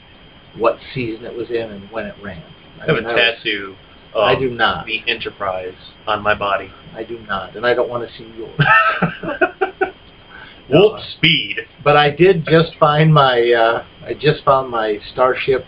[0.55, 2.45] what season it was in, and when it ran.
[2.79, 3.75] I have a mean, was- tattoo
[4.17, 4.85] of I do not.
[4.85, 5.75] the Enterprise
[6.05, 6.71] on my body.
[6.93, 8.59] I do not, and I don't want to see yours.
[10.69, 11.59] Warp speed.
[11.83, 13.51] But I did just find my.
[13.51, 15.65] Uh, I just found my Starship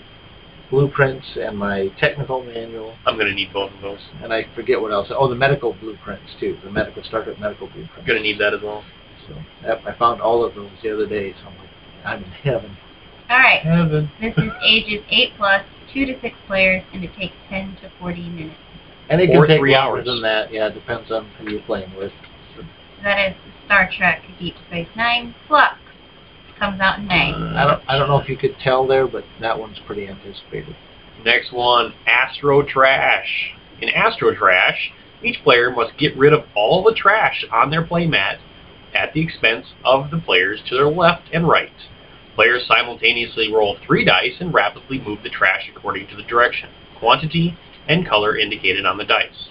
[0.69, 3.99] blueprints and my technical manual, I'm gonna need both of those.
[4.21, 5.07] and I forget what else.
[5.11, 6.57] Oh, the medical blueprints too.
[6.63, 7.93] The medical Star Trek medical blueprints.
[7.97, 8.83] I'm gonna need that as well.
[9.27, 11.33] So yep, I found all of those the other day.
[11.33, 11.69] So I'm like,
[12.05, 12.77] I'm in heaven.
[13.29, 13.61] All right.
[13.61, 14.11] Heaven.
[14.19, 18.29] This is ages 8 plus, 2 to 6 players, and it takes 10 to 40
[18.29, 18.55] minutes.
[19.09, 20.05] And it Or take three hours.
[20.05, 20.51] than that.
[20.53, 22.11] Yeah, it depends on who you're playing with.
[23.03, 25.75] That is Star Trek Deep Space Nine Fluxx.
[26.59, 27.31] Comes out in May.
[27.31, 27.83] Uh, I don't.
[27.87, 30.75] I don't know if you could tell there, but that one's pretty anticipated.
[31.23, 33.53] Next one, Astro Trash.
[33.81, 34.91] In Astro Trash,
[35.23, 38.39] each player must get rid of all the trash on their playmat
[38.93, 41.71] at the expense of the players to their left and right.
[42.39, 47.57] Players simultaneously roll three dice and rapidly move the trash according to the direction, quantity,
[47.85, 49.49] and color indicated on the dice.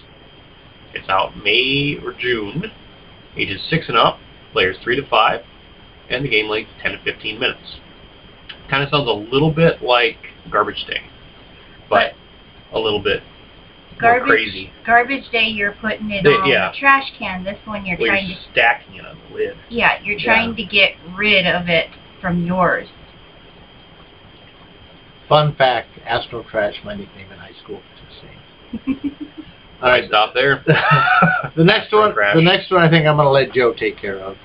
[0.95, 2.71] It's out May or June,
[3.37, 4.17] ages 6 and up,
[4.53, 5.41] players 3 to 5,
[6.09, 7.77] and the game length 10 to 15 minutes.
[8.71, 10.17] Kind of sounds a little bit like
[10.49, 11.03] Garbage Day,
[11.91, 12.13] but
[12.73, 13.21] a little bit
[13.99, 14.71] Garbage, crazy.
[14.83, 16.71] garbage day, you're putting it They- on yeah.
[16.71, 17.43] the trash can.
[17.43, 19.57] This one, you're Well, trying you're to, stacking it on the lid.
[19.69, 21.89] yeah, you're trying to get rid of it
[22.21, 22.87] from yours.
[25.27, 27.81] Fun fact: Astro Trash, my nickname in high school.
[27.95, 29.19] Just saying.
[29.81, 30.07] All I right.
[30.07, 30.63] stop there.
[31.55, 32.13] the next one.
[32.13, 32.35] Trash.
[32.35, 34.35] The next one, I think I'm going to let Joe take care of.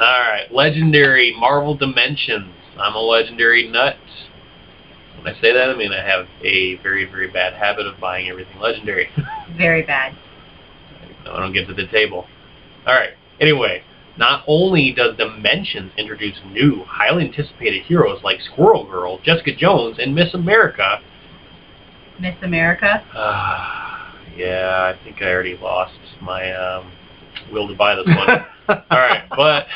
[0.00, 2.52] All right, legendary Marvel Dimensions.
[2.78, 3.96] I'm a legendary nut.
[5.16, 8.28] When I say that, I mean I have a very, very bad habit of buying
[8.28, 9.08] everything legendary.
[9.56, 10.16] Very bad.
[11.24, 12.26] No, I don't get to the table.
[12.86, 13.10] All right.
[13.40, 13.82] Anyway,
[14.16, 20.14] not only does Dimensions introduce new, highly anticipated heroes like Squirrel Girl, Jessica Jones, and
[20.14, 21.00] Miss America.
[22.20, 23.04] Miss America.
[23.14, 26.92] Uh, yeah, I think I already lost my um,
[27.52, 28.46] will to buy this one.
[28.90, 29.66] All right, but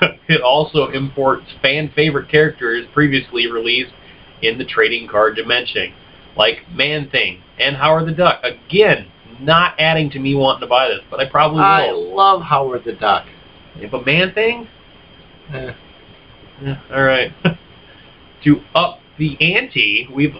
[0.28, 3.92] it also imports fan favorite characters previously released
[4.42, 5.94] in the trading card dimension,
[6.36, 8.42] like Man Thing and Howard the Duck.
[8.42, 9.10] Again,
[9.40, 11.64] not adding to me wanting to buy this, but I probably will.
[11.64, 13.26] I love Howard the Duck.
[13.78, 14.68] If a Man Thing,
[15.52, 15.72] Eh,
[16.62, 17.32] yeah, all right.
[18.44, 20.34] to up the ante, we've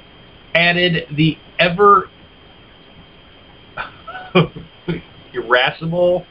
[0.54, 2.10] added the ever
[5.32, 6.26] irascible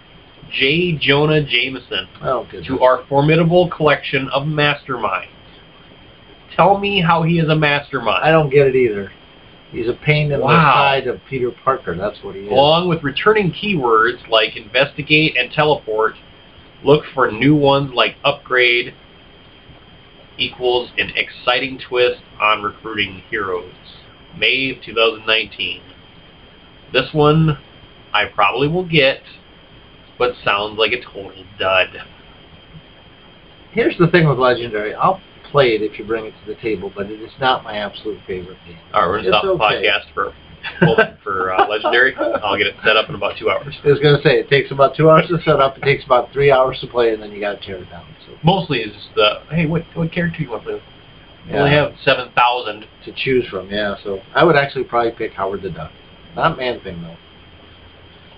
[0.52, 0.94] J.
[0.94, 5.28] Jonah Jameson oh, to our formidable collection of masterminds.
[6.56, 8.24] Tell me how he is a mastermind.
[8.24, 9.12] I don't get it either.
[9.72, 10.74] He's a pain in the Wow.
[10.76, 11.96] side of Peter Parker.
[11.96, 12.52] That's what he is.
[12.52, 16.16] Along with returning keywords like investigate and teleport,
[16.84, 18.94] look for new ones like upgrade
[20.38, 23.74] equals an exciting twist on recruiting heroes.
[24.38, 25.82] May of 2019.
[26.94, 27.58] This one
[28.14, 29.22] I probably will get,
[30.18, 31.90] but sounds like a total dud.
[33.72, 34.94] Here's the thing with Legendary.
[34.94, 37.78] I'll play it if you bring it to the table, but it is not my
[37.78, 38.78] absolute favorite game.
[38.94, 39.86] All right, we're gonna stop the okay.
[39.86, 40.34] podcast for
[41.24, 42.16] for uh, legendary.
[42.16, 43.76] I'll get it set up in about two hours.
[43.84, 45.78] I was going to say, it takes about two hours to set up.
[45.78, 48.06] It takes about three hours to play, and then you got to tear it down.
[48.26, 50.84] So Mostly is just the hey, what what character you want to play with?
[51.48, 52.86] We only have seven thousand.
[53.08, 53.96] to choose from, yeah.
[54.04, 55.92] So I would actually probably pick Howard the Duck.
[56.36, 57.16] Not Man Thing, though.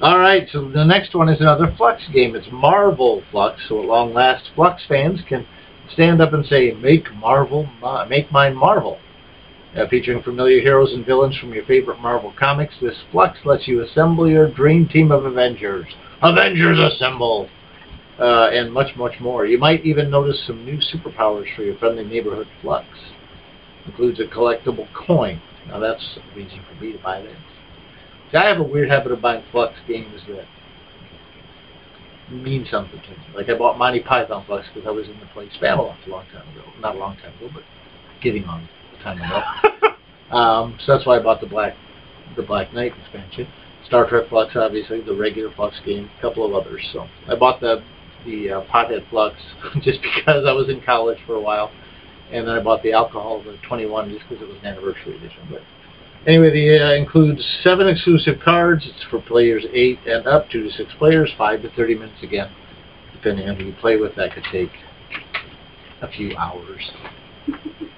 [0.02, 2.36] All right, so the next one is another Fluxx game.
[2.36, 5.46] It's Marvel Fluxx, so at long last, Fluxx fans can
[5.92, 7.68] stand up and say, "Make Marvel,
[8.08, 9.00] make mine Marvel."
[9.76, 13.84] Uh, featuring familiar heroes and villains from your favorite Marvel comics, this Fluxx lets you
[13.84, 15.86] assemble your dream team of Avengers.
[16.24, 17.48] Avengers assemble!
[18.20, 19.46] Uh, and much, much more.
[19.46, 22.86] You might even notice some new superpowers for your friendly neighborhood Fluxx
[23.86, 25.40] includes a collectible coin.
[25.68, 27.38] Now that's a reason for me to buy this.
[28.32, 30.46] See, I have a weird habit of buying Fluxx games that
[32.32, 33.18] mean something to me.
[33.36, 36.26] Like I bought Monty Python Fluxx because I was in the place Spamalot a long
[36.34, 36.64] time ago.
[36.80, 37.64] Not a long time ago, but
[38.22, 40.36] getting on the time ago.
[40.36, 41.76] um, so that's why I bought the Black
[42.36, 43.48] the Black Knight expansion.
[43.86, 46.88] Star Trek Fluxx, obviously, the regular Fluxx game, a couple of others.
[46.94, 47.84] So I bought the
[48.26, 49.36] the uh, Pothead Fluxx
[49.82, 51.72] just because I was in college for a while
[52.32, 55.48] and then I bought the alcohol, the 21, just because it was an anniversary edition.
[55.50, 55.62] But
[56.28, 58.86] anyway, the uh, includes seven exclusive cards.
[58.86, 62.52] It's for players eight and up, two to six players, five to 30 minutes again,
[63.14, 64.16] depending on who you play with.
[64.16, 64.72] That could take
[66.02, 66.92] a few hours.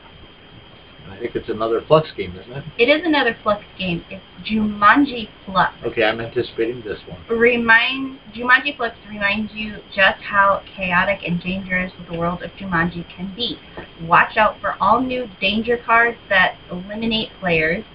[1.21, 2.63] Think it's another Fluxx game, isn't it?
[2.79, 4.03] It is another Fluxx game.
[4.09, 5.71] It's Jumanji Fluxx.
[5.83, 7.21] Okay, I'm anticipating this one.
[7.29, 13.31] Remind Jumanji Fluxx reminds you just how chaotic and dangerous the world of Jumanji can
[13.35, 13.59] be.
[14.01, 17.85] Watch out for all new danger cards that eliminate players.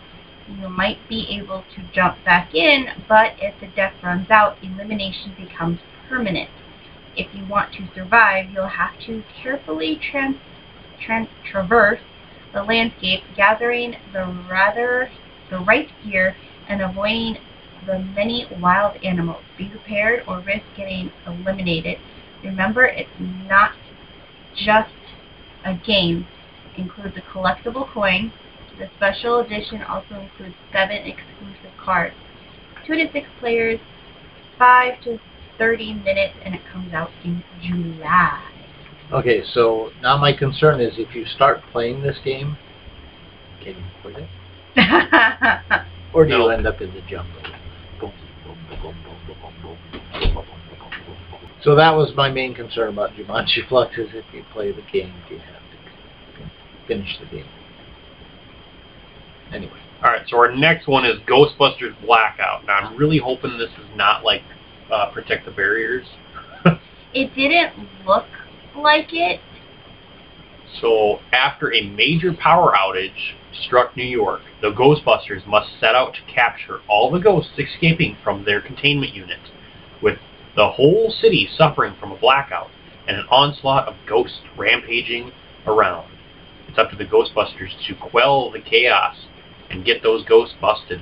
[0.49, 5.35] You might be able to jump back in, but if the deck runs out, elimination
[5.37, 6.49] becomes permanent.
[7.17, 10.37] If you want to survive, you'll have to carefully trans-
[11.05, 11.99] tran- traverse
[12.53, 15.11] the landscape, gathering the rather
[15.51, 16.37] the right gear
[16.69, 17.39] and avoiding
[17.87, 19.43] the many wild animals.
[19.57, 21.99] Be prepared or risk getting eliminated.
[22.43, 23.73] Remember, it's not
[24.55, 24.91] just
[25.65, 26.27] a game.
[26.75, 28.33] It includes a collectible coin.
[28.79, 32.15] The special edition also includes seven exclusive cards.
[32.87, 33.81] Two to six players,
[34.59, 35.19] five to
[35.59, 38.56] 30 minutes, and it comes out in July.
[39.13, 42.57] Okay, so now my concern is if you start playing this game,
[43.63, 45.83] can you quit it?
[46.13, 47.43] or do you end up in the jungle?
[51.63, 55.13] So that was my main concern about Jumanji Fluxx is if you play the game,
[55.29, 55.63] you have
[56.39, 56.51] to
[56.87, 57.47] finish the game.
[59.53, 59.73] Anyway.
[60.05, 62.67] All right, so our next one is Ghostbusters Blackout.
[62.67, 64.43] Now, I'm really hoping this is not like
[64.93, 66.07] uh, Protect the Barriers.
[67.15, 68.27] it didn't look
[68.79, 69.41] like it.
[70.81, 76.33] So, after a major power outage struck New York, the Ghostbusters must set out to
[76.33, 79.41] capture all the ghosts escaping from their containment unit,
[80.03, 80.19] with
[80.55, 82.69] the whole city suffering from a blackout
[83.07, 85.33] and an onslaught of ghosts rampaging
[85.67, 86.11] around.
[86.69, 89.17] It's up to the Ghostbusters to quell the chaos
[89.71, 91.01] and get those ghosts busted.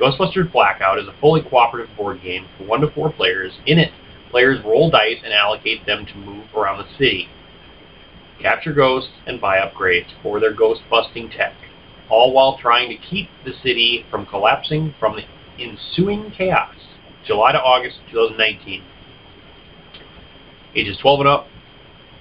[0.00, 3.52] Ghostbusters Blackout is a fully cooperative board game for one to four players.
[3.66, 3.92] In it,
[4.32, 7.28] players roll dice and allocate them to move around the city
[8.42, 11.54] capture ghosts, and buy upgrades for their ghost busting tech,
[12.10, 15.22] all while trying to keep the city from collapsing from the
[15.62, 16.74] ensuing chaos.
[17.24, 18.82] July to August 2019.
[20.74, 21.46] Ages 12 and up,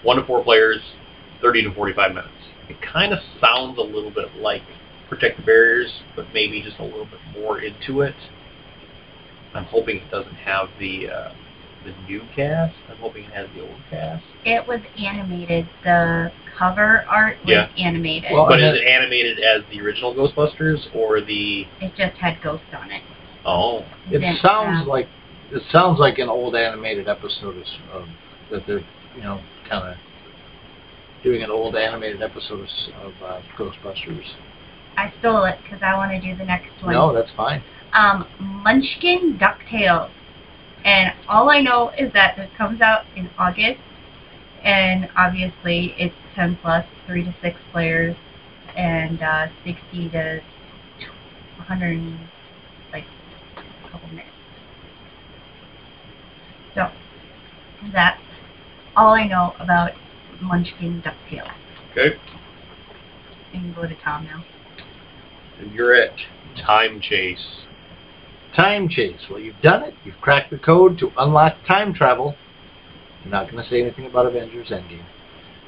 [0.03, 0.81] 1 to 4 players,
[1.41, 2.29] 30 to 45 minutes.
[2.69, 4.61] It kind of sounds a little bit like
[5.09, 8.15] Protect the Barriers, but maybe just a little bit more into it.
[9.53, 11.33] I'm hoping it doesn't have the uh,
[11.83, 12.75] the new cast.
[12.89, 14.23] I'm hoping it has the old cast.
[14.45, 15.67] It was animated.
[15.83, 17.67] The cover art was Yeah.
[17.77, 18.31] animated.
[18.31, 21.67] Well, But is it animated as the original Ghostbusters or the?
[21.79, 23.01] it just had ghosts on it.
[23.45, 25.07] Oh, it Didn't sounds have- like
[25.51, 27.65] it sounds like an old animated episode of,
[28.01, 28.07] of
[28.51, 28.83] that they're
[29.15, 29.97] you know kind of
[31.23, 34.25] doing an old animated episode of, of uh, Ghostbusters.
[34.97, 36.93] I stole it because I want to do the next one.
[36.93, 37.63] No, that's fine.
[37.93, 40.09] um, Munchkin DuckTales.
[40.83, 43.79] And all I know is that this comes out in August,
[44.63, 48.15] and obviously it's 10 plus, 3 to 6 players,
[48.75, 50.41] and uh, 60 to
[51.57, 52.19] 100,
[52.91, 53.05] like,
[53.57, 54.27] a couple minutes.
[56.73, 56.89] So,
[57.93, 58.21] that's
[58.95, 59.91] all I know about
[60.41, 61.51] Munchkin DuckTales.
[61.91, 62.15] okay.
[63.53, 64.43] You can go to Tom now.
[65.59, 66.13] And you're at
[66.65, 67.65] Time Chase.
[68.55, 69.19] Time chase.
[69.29, 69.93] Well, you've done it.
[70.03, 72.35] You've cracked the code to unlock time travel.
[73.23, 75.05] I'm not going to say anything about Avengers Endgame.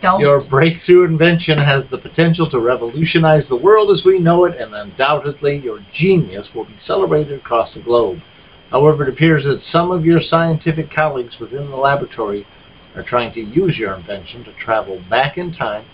[0.01, 0.19] Don't.
[0.19, 4.75] Your breakthrough invention has the potential to revolutionize the world as we know it, and
[4.75, 8.19] undoubtedly your genius will be celebrated across the globe.
[8.69, 12.45] However, it appears that some of your scientific colleagues within the laboratory
[12.95, 15.85] are trying to use your invention to travel back in time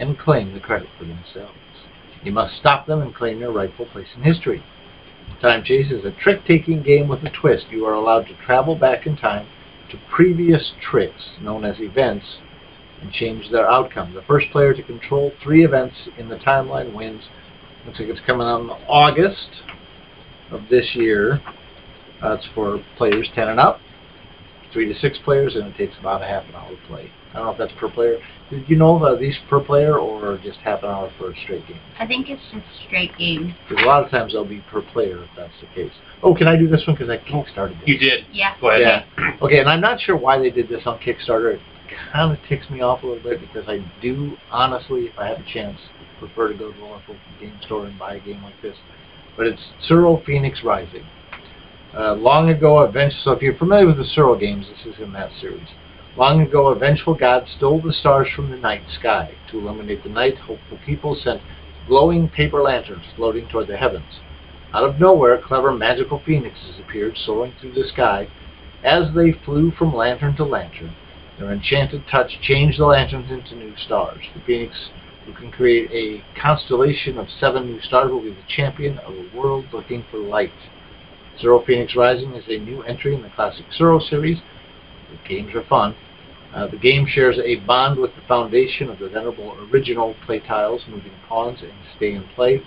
[0.00, 1.54] and claim the credit for themselves.
[2.24, 4.62] You must stop them and claim your rightful place in history.
[5.40, 7.66] Time Chase is a trick-taking game with a twist.
[7.70, 9.46] You are allowed to travel back in time
[9.90, 12.26] to previous tricks, known as events,
[13.00, 14.12] and change their outcome.
[14.12, 17.22] The first player to control three events in the timeline wins.
[17.86, 19.48] Looks like it's coming out in August
[20.50, 21.40] of this year.
[22.20, 23.80] Uh, for players 10 and up,
[24.72, 27.10] three to six players, and it takes about a half an hour to play.
[27.32, 28.18] I don't know if that's per player.
[28.50, 31.66] Did you know that these per player or just half an hour for a straight
[31.68, 31.78] game?
[31.98, 33.54] I think it's just straight game.
[33.68, 35.92] Because a lot of times they'll be per player if that's the case.
[36.22, 37.88] Oh, can I do this one because I kickstarted it?
[37.88, 38.26] You did.
[38.32, 38.54] Yeah.
[38.60, 38.80] Go ahead.
[39.16, 39.26] Yeah.
[39.40, 41.54] Okay, and I'm not sure why they did this on Kickstarter.
[41.54, 41.60] It
[42.12, 45.38] kind of ticks me off a little bit because I do honestly, if I have
[45.38, 45.78] a chance,
[46.18, 48.76] prefer to go to a local game store and buy a game like this.
[49.36, 51.06] But it's Tsuro Phoenix Rising.
[51.92, 53.16] Uh, long ago, Adventure.
[53.24, 55.66] So if you're familiar with the Tsuro games, this is in that series.
[56.16, 59.34] Long ago, a vengeful god stole the stars from the night sky.
[59.50, 61.42] To illuminate the night, hopeful people sent
[61.88, 64.20] glowing paper lanterns floating toward the heavens.
[64.72, 68.28] Out of nowhere, clever magical phoenixes appeared soaring through the sky.
[68.84, 70.94] As they flew from lantern to lantern,
[71.38, 74.22] their enchanted touch changed the lanterns into new stars.
[74.32, 74.90] The phoenix
[75.26, 79.36] who can create a constellation of seven new stars will be the champion of a
[79.36, 80.52] world looking for light.
[81.40, 84.38] Tsuro Phoenix Rising is a new entry in the classic Tsuro series.
[85.10, 85.94] The games are fun.
[86.54, 90.82] Uh, the game shares a bond with the foundation of the venerable original play tiles,
[90.88, 92.60] moving pawns and stay in play,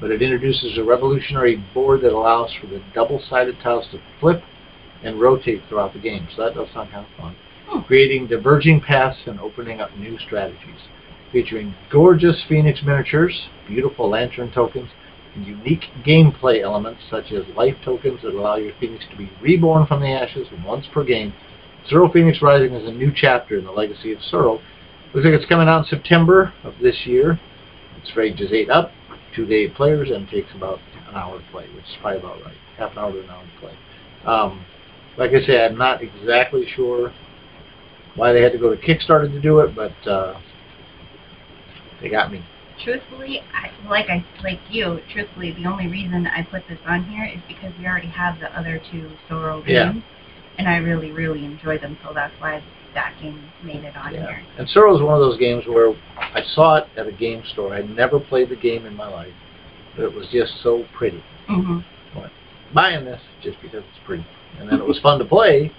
[0.00, 4.42] but it introduces a revolutionary board that allows for the double-sided tiles to flip
[5.02, 6.28] and rotate throughout the game.
[6.34, 7.36] So that does sound kind of fun.
[7.66, 7.80] Hmm.
[7.80, 10.88] Creating diverging paths and opening up new strategies.
[11.32, 14.90] Featuring gorgeous Phoenix miniatures, beautiful lantern tokens,
[15.36, 20.00] unique gameplay elements such as life tokens that allow your Phoenix to be reborn from
[20.00, 21.32] the ashes once per game.
[21.90, 24.60] Tsuro Phoenix Rising is a new chapter in the legacy of Tsuro.
[25.14, 27.40] Looks like it's coming out in September of this year.
[27.98, 28.92] It's for ages 8 up,
[29.34, 30.78] 2 to 8 players, and takes about
[31.08, 32.56] an hour to play, which is probably about right.
[32.78, 33.76] Half an hour to an hour to play.
[34.24, 34.64] Um,
[35.18, 37.12] like I say, I'm not exactly sure
[38.14, 40.40] why they had to go to Kickstarter to do it, but uh,
[42.00, 42.44] they got me.
[42.82, 45.00] Truthfully, I, like I like you.
[45.12, 48.56] Truthfully, the only reason I put this on here is because we already have the
[48.58, 49.92] other two Tsuro Yeah.
[49.92, 50.04] games,
[50.58, 51.96] and I really, really enjoy them.
[52.04, 52.62] So that's why
[52.94, 54.26] that game made it on Yeah.
[54.26, 54.42] here.
[54.58, 57.74] And Tsuro is one of those games where I saw it at a game store.
[57.74, 59.34] I'd never played the game in my life,
[59.96, 61.22] but it was just so pretty.
[61.46, 61.80] hmm
[62.74, 64.24] Buying this just because it's pretty,
[64.58, 65.70] and then it was fun to play,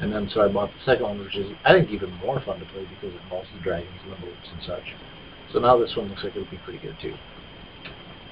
[0.00, 2.58] and then so I bought the second one, which is I think even more fun
[2.58, 4.94] to play because it involves the dragons and the boats and such.
[5.52, 7.14] So now this one looks like it'll be pretty good too.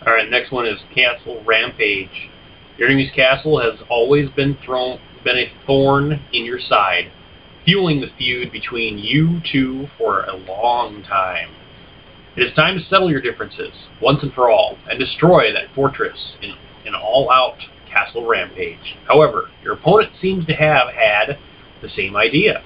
[0.07, 2.31] All right, next one is Castle Rampage.
[2.79, 7.13] Your enemy's castle has always been thrown, been a thorn in your side,
[7.67, 11.51] fueling the feud between you two for a long time.
[12.37, 16.37] It is time to settle your differences once and for all and destroy that fortress
[16.41, 16.55] in
[16.87, 17.59] an all-out
[17.91, 18.97] Castle Rampage.
[19.07, 21.37] However, your opponent seems to have had
[21.83, 22.63] the same idea.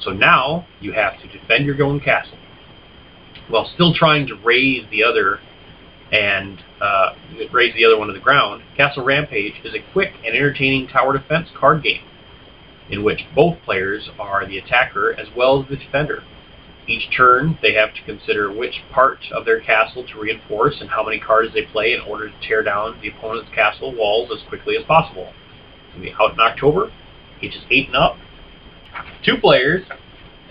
[0.00, 2.36] So now you have to defend your own castle
[3.50, 5.40] while still trying to raise the other
[6.12, 7.14] and uh,
[7.52, 8.62] raise the other one to the ground.
[8.76, 12.02] Castle Rampage is a quick and entertaining tower defense card game
[12.90, 16.24] in which both players are the attacker as well as the defender.
[16.88, 21.04] Each turn, they have to consider which part of their castle to reinforce and how
[21.04, 24.76] many cards they play in order to tear down the opponent's castle walls as quickly
[24.76, 25.32] as possible.
[25.94, 26.90] It's be out in October,
[27.40, 28.16] ages 8 and up,
[29.24, 29.86] two players,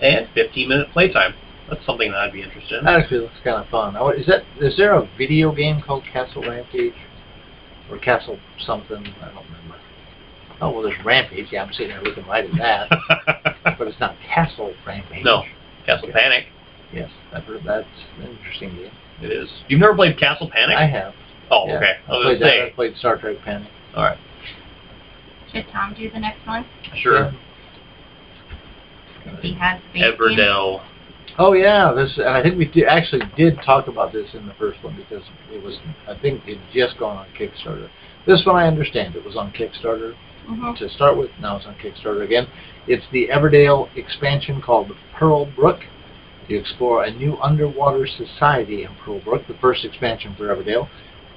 [0.00, 1.34] and 15 minute playtime.
[1.70, 2.84] That's something that I'd be interested in.
[2.84, 3.96] That actually looks kind of fun.
[4.18, 6.94] Is that is there a video game called Castle Rampage
[7.90, 9.06] or Castle something?
[9.22, 9.76] I don't remember.
[10.60, 11.46] Oh well, there's Rampage.
[11.52, 15.24] Yeah, I'm sitting there looking right at that, but it's not Castle Rampage.
[15.24, 15.44] No.
[15.86, 16.18] Castle Okay.
[16.18, 16.46] Panic.
[16.92, 17.86] Yes, I've heard that's
[18.18, 18.90] an interesting game.
[19.22, 19.48] It is.
[19.68, 20.76] You've never played Castle Panic?
[20.76, 21.14] I have.
[21.50, 21.76] oh, yeah.
[21.76, 21.92] okay.
[22.08, 22.66] I I was played gonna that.
[22.66, 23.70] I played Star Trek Panic.
[23.94, 24.18] All right.
[25.52, 26.66] Should Tom do the next one?
[26.96, 27.32] Sure.
[29.42, 30.14] He has the base game.
[30.18, 30.82] Everdell.
[31.38, 34.54] Oh yeah, this and I think we did, actually did talk about this in the
[34.54, 35.78] first one because it was
[36.08, 37.88] I think it just gone on Kickstarter.
[38.26, 40.14] This one I understand it was on Kickstarter
[40.48, 40.76] Mhm.
[40.78, 41.30] to start with.
[41.40, 42.46] Now it's on Kickstarter again.
[42.86, 45.80] It's the Everdell expansion called Pearl Brook.
[46.48, 50.88] You explore a new underwater society in Pearl Brook, the first expansion for Everdell.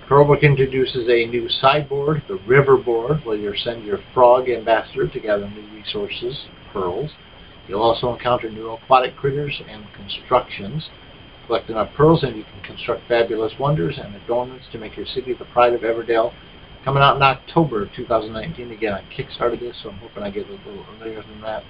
[0.08, 5.08] Pearl Brook introduces a new sideboard, the River Board, where you send your frog ambassador
[5.08, 7.12] to gather new resources, pearls.
[7.68, 10.90] You'll also encounter new aquatic critters and constructions.
[11.48, 15.34] Collect enough pearls and you can construct fabulous wonders and adornments to make your city
[15.34, 16.34] the pride of Everdell.
[16.84, 18.72] Coming out in October of 2019.
[18.72, 21.64] Again, I kickstarted this, so I'm hoping I get it a little earlier than that.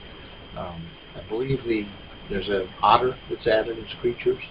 [0.57, 0.83] Um,
[1.15, 1.85] I believe the
[2.29, 4.41] there's an otter that's added as creatures.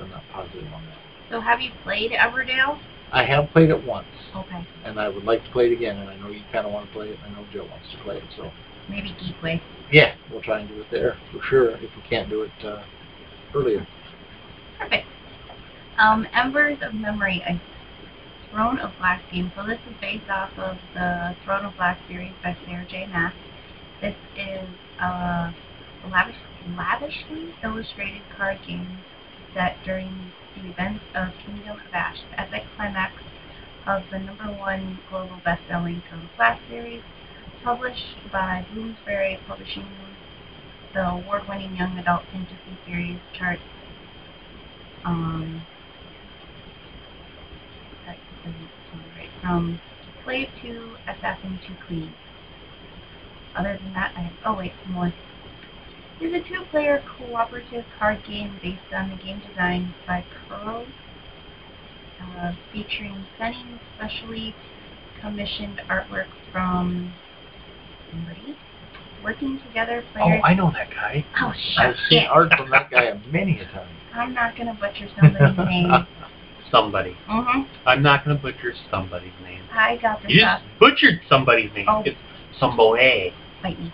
[0.00, 0.98] I'm not positive on that.
[1.30, 2.78] So have you played Everdell?
[3.12, 4.66] I have played it once, Okay.
[4.84, 6.86] and I would like to play it again, and I know you kind of want
[6.88, 7.18] to play it.
[7.24, 8.50] I know Joe wants to play it, so
[8.88, 9.60] Maybe Geekway.
[9.90, 12.82] yeah, we'll try and do it there for sure if we can't do it uh,
[13.54, 13.86] earlier.
[14.78, 15.06] Perfect.
[15.98, 17.60] Um, Embers of Memory, a
[18.50, 19.52] Throne of Glass game.
[19.56, 23.06] So this is based off of the Throne of Glass series by Sarah J.
[23.06, 23.32] Maas.
[24.00, 24.68] This is
[25.00, 25.54] a
[26.10, 26.36] lavish,
[26.76, 28.98] lavishly illustrated card game
[29.54, 33.12] set during the events of Kingdom of Ash, the epic climax
[33.86, 37.02] of the number one global best-selling Throne of Glass series,
[37.62, 39.86] published by Bloomsbury Publishing.
[40.94, 43.62] The award-winning young adult fantasy series charts
[45.04, 45.62] um.
[49.40, 49.80] From
[50.22, 52.14] Slave to Assassin to Queen.
[53.56, 55.12] Other than that, I have, oh wait, some more.
[56.20, 60.86] is a two-player cooperative card game based on the game design by Kuro,
[62.20, 64.54] uh, featuring stunning, specially
[65.20, 67.12] commissioned artwork from
[68.12, 68.56] somebody.
[69.24, 70.42] Working together, Oh, players.
[70.44, 71.24] I know that guy.
[71.40, 73.88] Oh, shut I've seen art from that guy many a time.
[74.14, 76.06] I'm not gonna butcher somebody's name.
[76.70, 77.16] Somebody.
[77.28, 77.62] Mm-hmm.
[77.86, 79.60] I'm not going to butcher somebody's name.
[79.70, 80.62] I got this You up.
[80.62, 81.84] just butchered somebody's name.
[81.86, 82.02] Oh.
[82.02, 82.16] It's
[82.58, 83.30] Somboe.
[83.62, 83.92] Bite me.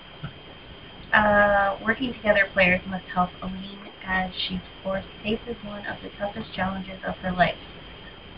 [1.13, 6.53] Uh, working together, players must help Aelin as she force faces one of the toughest
[6.55, 7.57] challenges of her life.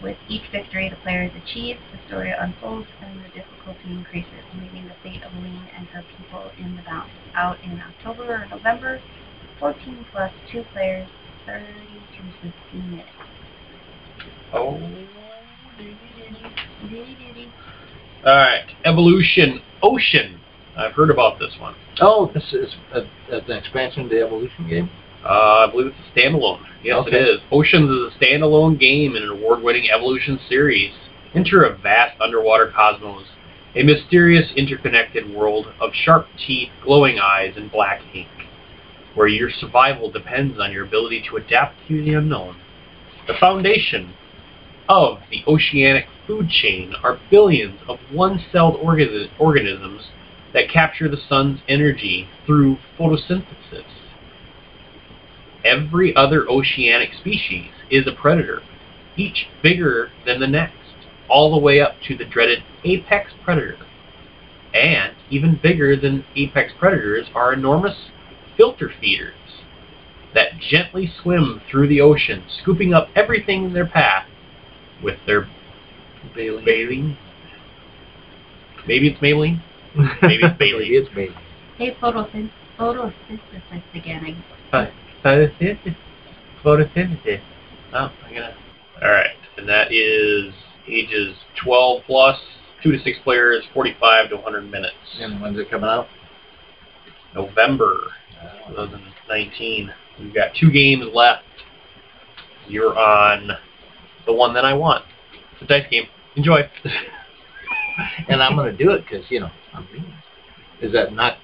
[0.03, 4.95] With each victory the players achieve, the story unfolds and the difficulty increases, leaving the
[5.03, 7.11] fate of Aelin and her people in the balance.
[7.35, 9.01] Out in October or November,
[9.59, 11.07] 14 plus 2 players,
[11.45, 13.09] 30 to 60 minutes.
[14.55, 14.79] Oh.
[16.89, 17.53] Diddy diddy.
[18.25, 18.65] All right.
[18.85, 20.41] Evolution Ocean.
[20.77, 21.75] I've heard about this one.
[22.01, 23.01] Oh, this is a,
[23.35, 24.91] an expansion to the Evolution game?
[25.25, 26.61] Uh, I believe it's a standalone.
[26.83, 27.17] Yes, Okay.
[27.17, 27.41] it is.
[27.53, 30.93] Oceans is a standalone game in an award-winning Evolution series.
[31.35, 33.27] Enter a vast underwater cosmos,
[33.77, 38.29] a mysterious interconnected world of sharp teeth, glowing eyes, and black ink,
[39.15, 42.57] where your survival depends on your ability to adapt to the unknown.
[43.27, 44.15] The foundation
[44.89, 50.09] of the oceanic food chain are billions of one-celled organi- organisms
[50.53, 53.85] that capture the sun's energy through photosynthesis.
[55.65, 58.63] Every other oceanic species is a predator,
[59.17, 60.75] each bigger than the next,
[61.29, 63.77] all the way up to the dreaded apex predator.
[64.73, 67.97] And even bigger than apex predators are enormous
[68.57, 69.35] filter feeders
[70.35, 74.27] that gently swim through the ocean, scooping up everything in their path
[75.03, 75.49] with their
[76.35, 76.65] Bailey.
[76.65, 77.19] baleen.
[78.87, 79.61] Maybe it's Maylene.
[80.23, 80.85] Maybe it's Bailey.
[80.85, 81.35] Maybe it's Bailey.
[81.77, 84.43] Hey, photosynth- photosynthesis again.
[84.73, 84.91] I
[85.25, 85.97] Photosynthesis.
[86.65, 87.41] Photosynthesis.
[87.93, 88.55] Oh, I'm gonna.
[89.03, 90.53] All right, and that is
[90.87, 92.39] ages 12 plus,
[92.83, 94.95] two to six players, 45 to 100 minutes.
[95.19, 96.07] And when's it coming out?
[97.35, 97.95] November
[98.69, 99.93] 2019.
[100.19, 101.45] We've got two games left.
[102.69, 103.51] You're on
[104.27, 105.05] the one that I want.
[105.53, 106.05] It's a dice game.
[106.37, 106.61] Enjoy.
[108.29, 110.13] and I'm going to do it because, you know, I'm mean.
[110.81, 111.37] Is that not,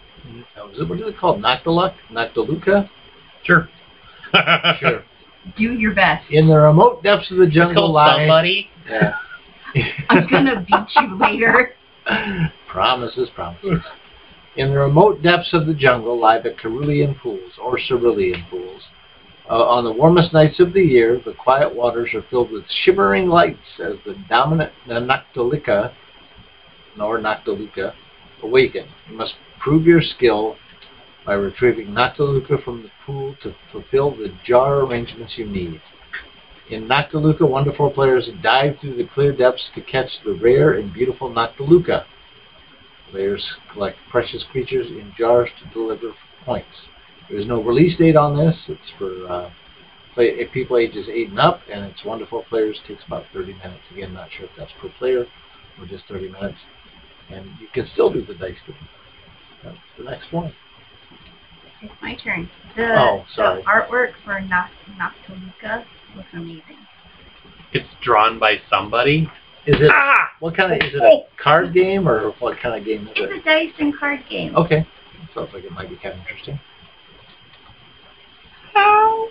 [0.72, 1.42] is it, what is it called?
[1.42, 1.94] Noctiluck?
[2.10, 2.88] Noctiluca?
[3.46, 3.68] Sure.
[4.80, 5.04] Sure.
[5.56, 6.30] do your best.
[6.30, 8.18] In the remote depths of the jungle called lie...
[8.18, 8.70] somebody.
[8.88, 9.14] Yeah.
[10.08, 11.74] I'm gonna beat you later.
[12.68, 13.82] promises, promises.
[14.56, 18.82] In the remote depths of the jungle lie the Cerulean Pools, or Cerulean Pools.
[19.48, 23.28] Uh, on the warmest nights of the year, the quiet waters are filled with shimmering
[23.28, 25.92] lights as the dominant Noctiluca,
[27.00, 27.92] or Noctiluca,
[28.42, 28.88] awaken.
[29.08, 30.56] You must prove your skill
[31.26, 35.82] by retrieving Noctiluca from the pool to fulfill the jar arrangements you need.
[36.70, 40.74] In Noctiluca, one to four players dive through the clear depths to catch the rare
[40.74, 42.04] and beautiful Noctiluca.
[43.10, 46.12] Players collect precious creatures in jars to deliver
[46.44, 46.66] points.
[47.28, 48.56] There is no release date on this.
[48.68, 49.50] It's for uh,
[50.14, 52.78] play, uh, people ages 8 and up, and it's one to four players.
[52.86, 53.82] takes about 30 minutes.
[53.92, 55.26] Again, not sure if that's per player
[55.78, 56.58] or just 30 minutes.
[57.30, 58.76] And you can still do the dice game.
[59.64, 60.52] That's the next one.
[61.82, 62.48] It's my turn.
[62.76, 63.62] The, Oh, sorry.
[63.62, 65.84] the artwork for Noct- Noctiluca
[66.16, 66.78] looks amazing.
[67.72, 69.30] It's drawn by somebody.
[69.66, 70.30] Is it Ah!
[70.40, 73.30] what kind of is it a card game or what kind of game is it?
[73.30, 74.54] It's a dice and card game.
[74.56, 74.86] Okay,
[75.34, 76.58] sounds like it might be kind of interesting.
[78.72, 79.28] How?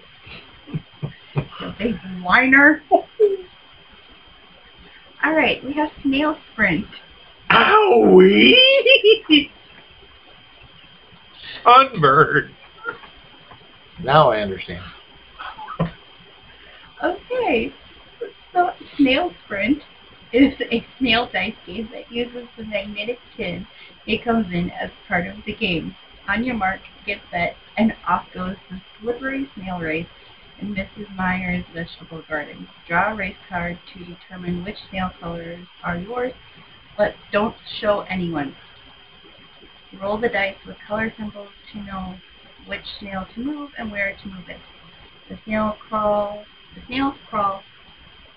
[1.61, 2.83] You big whiner.
[5.23, 6.85] All right, we have Snail Sprint.
[7.49, 8.53] Owie!
[11.65, 12.49] Sunbird.
[14.03, 14.83] Now I understand.
[17.03, 17.73] Okay,
[18.53, 19.81] so Snail Sprint
[20.31, 23.65] is a snail dice game that uses the magnetic tin
[24.07, 25.95] it comes in as part of the game.
[26.27, 30.07] On your mark, get set, and off goes the slippery snail race
[30.59, 31.13] in Mrs.
[31.15, 32.67] Meyer's vegetable garden.
[32.87, 36.33] Draw a race card to determine which snail colors are yours,
[36.97, 38.55] but don't show anyone.
[39.93, 42.15] Roll the dice with color symbols to know
[42.65, 44.59] which snail to move and where to move it.
[45.29, 47.63] The snail crawl the snails crawl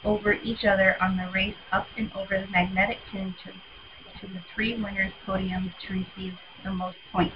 [0.05, 3.53] over each other on the race up and over the magnetic tin to,
[4.21, 6.35] to the three winners' podium to receive
[6.65, 7.35] the most points.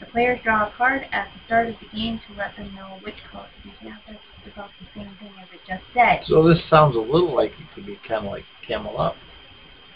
[0.00, 2.98] The players draw a card at the start of the game to let them know
[3.02, 3.46] which color.
[3.82, 4.18] Yeah, that's
[4.52, 6.22] about the same thing as it just said.
[6.26, 9.16] So this sounds a little like it could be kind of like Camel Up.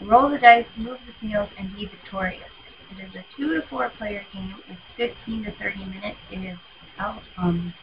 [0.01, 2.49] Roll the dice, move the snails, and be victorious.
[2.91, 4.55] It is a two to four player game.
[4.69, 6.17] It's 15 to 30 minutes.
[6.31, 6.59] It is
[6.99, 7.75] out um,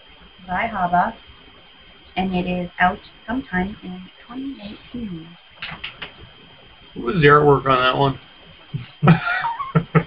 [0.48, 1.16] by Haba,
[2.16, 5.28] and it is out sometime in 2019.
[6.96, 8.20] What was the artwork on that one?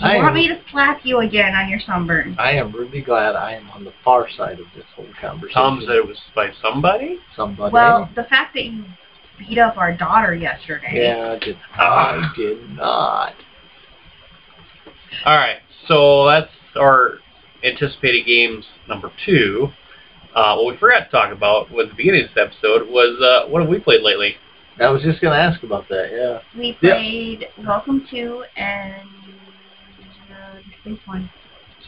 [0.00, 2.34] You I want am- me to slap you again on your sunburn?
[2.38, 5.52] I am really glad I am on the far side of this whole conversation.
[5.52, 7.18] Tom said it was by somebody.
[7.36, 7.70] somebody.
[7.74, 8.84] Well, the fact that you
[9.38, 10.88] beat up our daughter yesterday.
[10.94, 11.58] yeah, I did.
[11.74, 13.34] I did not.
[15.24, 15.58] All right,
[15.88, 17.18] so that's our
[17.64, 19.68] anticipated games number two.
[20.34, 23.48] Uh, what we forgot to talk about with the beginning of this episode was uh,
[23.50, 24.36] what have we played lately?
[24.80, 26.08] I was just going to ask about that.
[26.12, 26.58] Yeah.
[26.58, 26.94] We Yeah.
[26.94, 29.02] played Welcome to and
[30.30, 30.54] uh,
[30.84, 31.30] the Space one.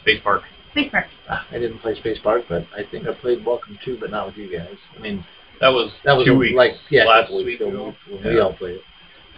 [0.00, 0.42] Space Park.
[0.72, 1.06] Space Park.
[1.30, 4.26] Ah, I didn't play Space Park, but I think I played Welcome to, but not
[4.26, 4.74] with you guys.
[4.96, 5.24] I mean,
[5.60, 6.56] That was that was two weeks.
[6.56, 7.94] like yeah, a last couple week ago ago.
[8.10, 8.82] when we all played it.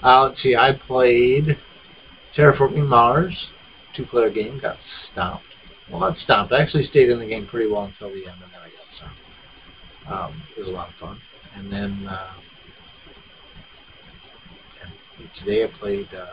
[0.03, 1.59] Uh, let's see, I played
[2.37, 3.49] Terraforming Mars,
[3.97, 4.77] two-player game, got
[5.13, 5.45] stomped.
[5.91, 6.53] Well, not stomped.
[6.53, 8.87] I actually stayed in the game pretty well until the end, and then I got
[8.97, 9.21] stomped.
[10.07, 11.21] Um, it was a lot of fun.
[11.57, 12.33] And then uh,
[14.83, 16.27] and today I played uh,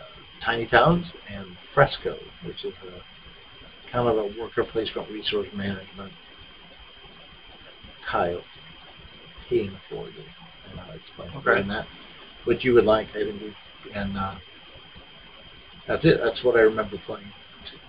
[0.44, 6.12] Tiny Towns and Fresco, which is a kind of a worker placement resource management
[8.10, 8.42] tile
[9.50, 10.24] paying for you.
[10.70, 11.68] And I'll explain okay.
[11.68, 11.86] that.
[12.46, 13.42] What you would like, I think,
[13.94, 14.36] and uh,
[15.88, 16.20] that's it.
[16.24, 17.32] That's what I remember playing.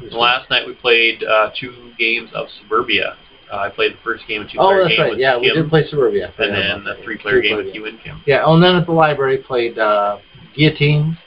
[0.01, 3.17] And Last night we played uh, two games of Suburbia.
[3.53, 5.11] Uh, I played the first game, a Oh, two-player that's game right.
[5.11, 6.33] with Yeah, we Kim, did play Suburbia.
[6.39, 8.23] And then the three-player game with you and Kim.
[8.27, 10.19] Yeah, oh, and then at the library played uh,
[10.57, 11.19] Guillotine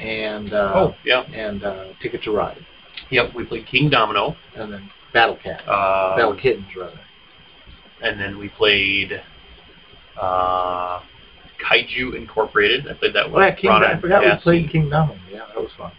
[0.00, 1.22] and uh, oh, yeah.
[1.24, 2.64] and uh, Ticket to Ride,
[3.10, 4.36] Yep, we played King Domino.
[4.56, 6.98] and then Battle Cat, Uh, Battle Kittens rather.
[8.02, 9.20] and then we played
[10.20, 11.00] uh,
[11.68, 12.86] Kaiju Incorporated.
[12.88, 13.42] I played that Oh, one.
[13.42, 15.18] yeah, King, I forgot we played King Domino.
[15.30, 15.92] Yeah, that was fun.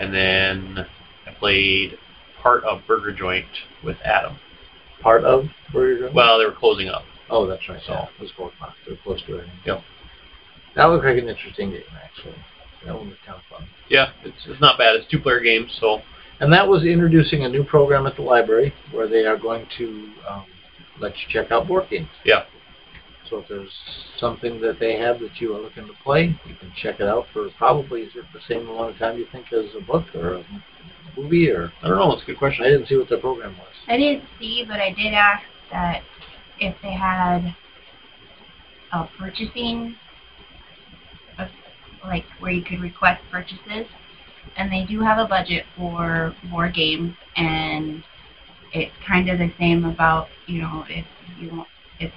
[0.00, 0.86] And then
[1.26, 1.98] I played
[2.42, 3.46] part of Burger Joint
[3.84, 4.36] with Adam.
[5.00, 6.14] Part of Burger Joint?
[6.14, 7.04] Well, they were closing up.
[7.30, 7.80] oh, that's right.
[7.86, 8.74] So- So it was four o'clock.
[8.86, 9.46] They were close to it.
[9.64, 9.82] Yep.
[10.76, 12.34] That looked like an interesting game, actually.
[12.84, 13.68] That one was kind of fun.
[13.88, 14.96] Yeah, it's, it's not bad.
[14.96, 16.00] It's two-player games, so
[16.40, 20.10] And that was introducing a new program at the library where they are going to
[20.28, 20.44] um,
[21.00, 22.08] let you check out board games.
[22.24, 22.44] Yeah.
[23.34, 23.72] So if there's
[24.18, 27.26] something that they have that you are looking to play, you can check it out
[27.32, 30.34] for probably is it the same amount of time you think as a book or
[30.34, 30.44] a
[31.16, 32.12] movie or I don't know.
[32.12, 32.64] It's a good question.
[32.64, 33.66] I didn't see what the program was.
[33.88, 36.02] I didn't see, but I did ask that
[36.60, 37.56] if they had
[38.92, 39.96] a purchasing,
[41.38, 41.48] of,
[42.04, 43.88] like where you could request purchases,
[44.56, 48.04] and they do have a budget for more games, and
[48.72, 51.04] it's kind of the same about you know if
[51.40, 51.68] you want
[51.98, 52.14] it's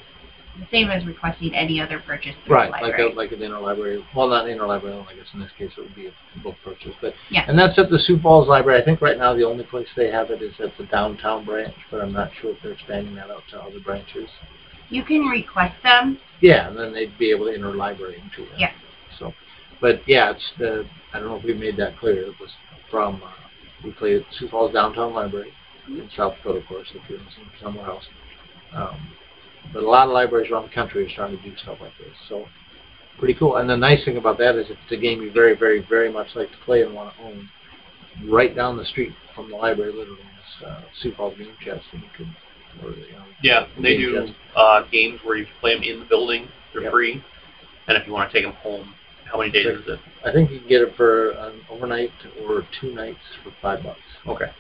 [0.60, 4.04] the same as requesting any other purchase through Right, the like a, like an interlibrary.
[4.16, 5.06] Well, not interlibrary.
[5.08, 6.94] I guess in this case it would be a book purchase.
[7.02, 7.46] But Yeah.
[7.48, 8.82] and that's at the Sioux Falls Library.
[8.82, 11.76] I think right now the only place they have it is at the downtown branch,
[11.92, 14.30] but I'm not sure if they're expanding that out to other branches.
[14.90, 16.18] you can request them.
[16.42, 18.58] Yeah, and then they'd be able to interlibrary into it.
[18.60, 18.72] Yeah.
[19.20, 19.34] So,
[19.82, 20.86] but yeah, it's the.
[21.14, 22.22] I don't know if we made that clear.
[22.28, 22.52] It was
[22.92, 23.28] from uh,
[23.84, 25.52] we played at Sioux Falls Downtown Library
[25.88, 28.04] in South Dakota, of course, if you're listening somewhere else.
[28.74, 29.10] Um,
[29.74, 32.14] but a lot of libraries around the country are starting to do stuff like this.
[32.30, 32.48] So
[33.18, 33.58] pretty cool.
[33.58, 36.12] And the nice thing about that is if it's a game you very, very, very
[36.12, 37.50] much like to play and want to own,
[38.26, 42.02] right down the street from the library, literally, is uh, Sioux Falls Game Chest, and
[42.02, 42.36] you can.
[42.84, 44.34] Or, you know, Yeah, they Game do Chest.
[44.56, 46.48] uh, games where you can play them in the building.
[46.74, 46.92] They're Yep.
[46.92, 47.24] free.
[47.88, 48.94] And if you want to take them home,
[49.26, 50.00] how many days is it?
[50.24, 54.00] I think you can get it for an overnight or two nights for five bucks.
[54.28, 54.52] Okay.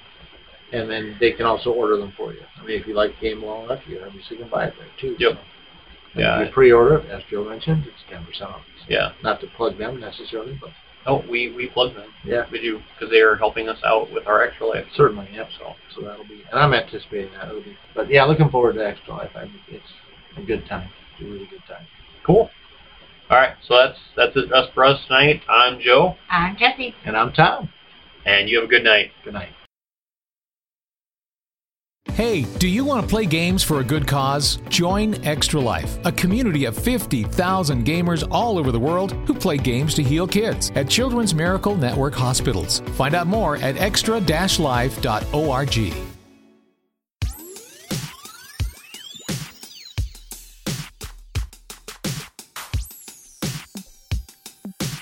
[0.74, 2.42] And then they can also order them for you.
[2.62, 4.88] I mean, if you like the game well enough, you obviously can buy it there
[5.00, 5.16] too.
[5.18, 5.34] Yep.
[5.34, 6.20] So.
[6.20, 6.42] Yeah.
[6.42, 8.62] If you pre-order it, as Joe mentioned, it's ten percent off.
[8.82, 9.12] So Yeah.
[9.24, 10.72] Not to plug them necessarily, but
[11.06, 12.10] Oh, we we plug them.
[12.26, 14.86] yeah, We do because they are helping us out with our extra life.
[14.96, 15.30] certainly.
[15.34, 15.50] Yep.
[15.58, 17.78] So so that'll be, and I'm anticipating that it'll be.
[17.96, 19.32] But yeah, looking forward to Extra Life.
[19.36, 19.86] I mean, it's
[20.36, 20.90] a good time.
[21.14, 21.86] It's a really good time.
[22.26, 22.50] Cool.
[23.30, 25.42] All right, so that's that's it us for us tonight.
[25.50, 26.94] I'm Joe, I'm Jesse.
[27.06, 27.70] And I'm Tom.
[28.26, 29.12] and you have a good night.
[29.24, 29.50] Good night.
[32.14, 34.58] Hey, do you want to play games for a good cause?
[34.70, 39.94] Join Extra Life, a community of 50,000 gamers all over the world who play games
[39.96, 42.80] to heal kids at Children's Miracle Network hospitals.
[42.94, 45.94] Find out more at extra-life.org.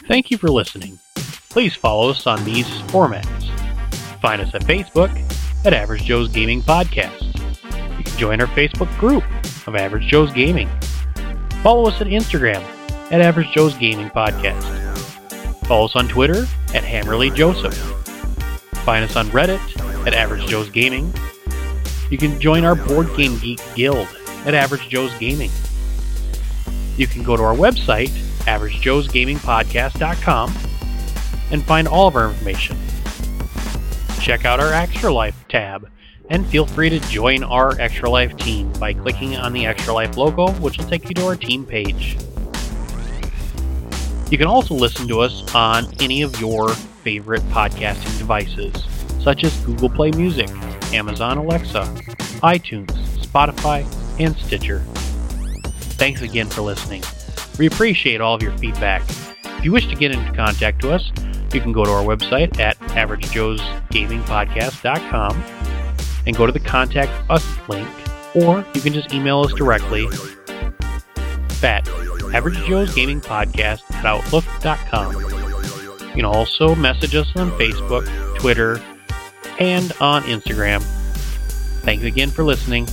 [0.07, 0.99] Thank you for listening.
[1.49, 3.49] Please follow us on these formats.
[4.19, 5.09] Find us at Facebook
[5.65, 7.23] at Average Joe's Gaming Podcast.
[7.97, 9.23] You can join our Facebook group
[9.67, 10.69] of Average Joe's Gaming.
[11.63, 12.61] Follow us at Instagram
[13.11, 14.63] at Average Joe's Gaming Podcast.
[15.65, 16.45] Follow us on Twitter
[16.75, 17.73] at Hammerly Joseph.
[18.85, 19.59] find us on Reddit
[20.05, 21.11] at Average Joe's Gaming.
[22.11, 24.07] You can join our Board Game Geek Guild
[24.45, 25.49] at Average Joe's Gaming.
[26.97, 28.09] You can go to our website,
[28.45, 30.53] averagejoesgamingpodcast.com,
[31.51, 32.77] and find all of our information.
[34.25, 35.87] Check out our Extra Life tab,
[36.31, 40.17] and feel free to join our Extra Life team by clicking on the Extra Life
[40.17, 42.17] logo, which will take you to our team page.
[44.31, 46.69] You can also listen to us on any of your
[47.03, 48.73] favorite podcasting devices,
[49.21, 50.49] such as Google Play Music,
[50.91, 51.83] Amazon Alexa,
[52.41, 53.85] iTunes, Spotify,
[54.19, 54.79] and Stitcher.
[55.99, 57.03] Thanks again for listening.
[57.59, 59.03] We appreciate all of your feedback.
[59.43, 61.11] If you wish to get into contact with us,
[61.53, 65.43] you can go to our website at averagejoesgamingpodcast.com
[66.25, 67.87] and go to the Contact Us link,
[68.33, 70.07] or you can just email us directly
[71.63, 71.87] at
[72.33, 75.15] Average Joe's at Outlook.com.
[75.15, 78.05] You can also message us on Facebook,
[78.37, 78.81] Twitter,
[79.59, 80.81] and on Instagram.
[81.81, 82.87] Thanks again for listening.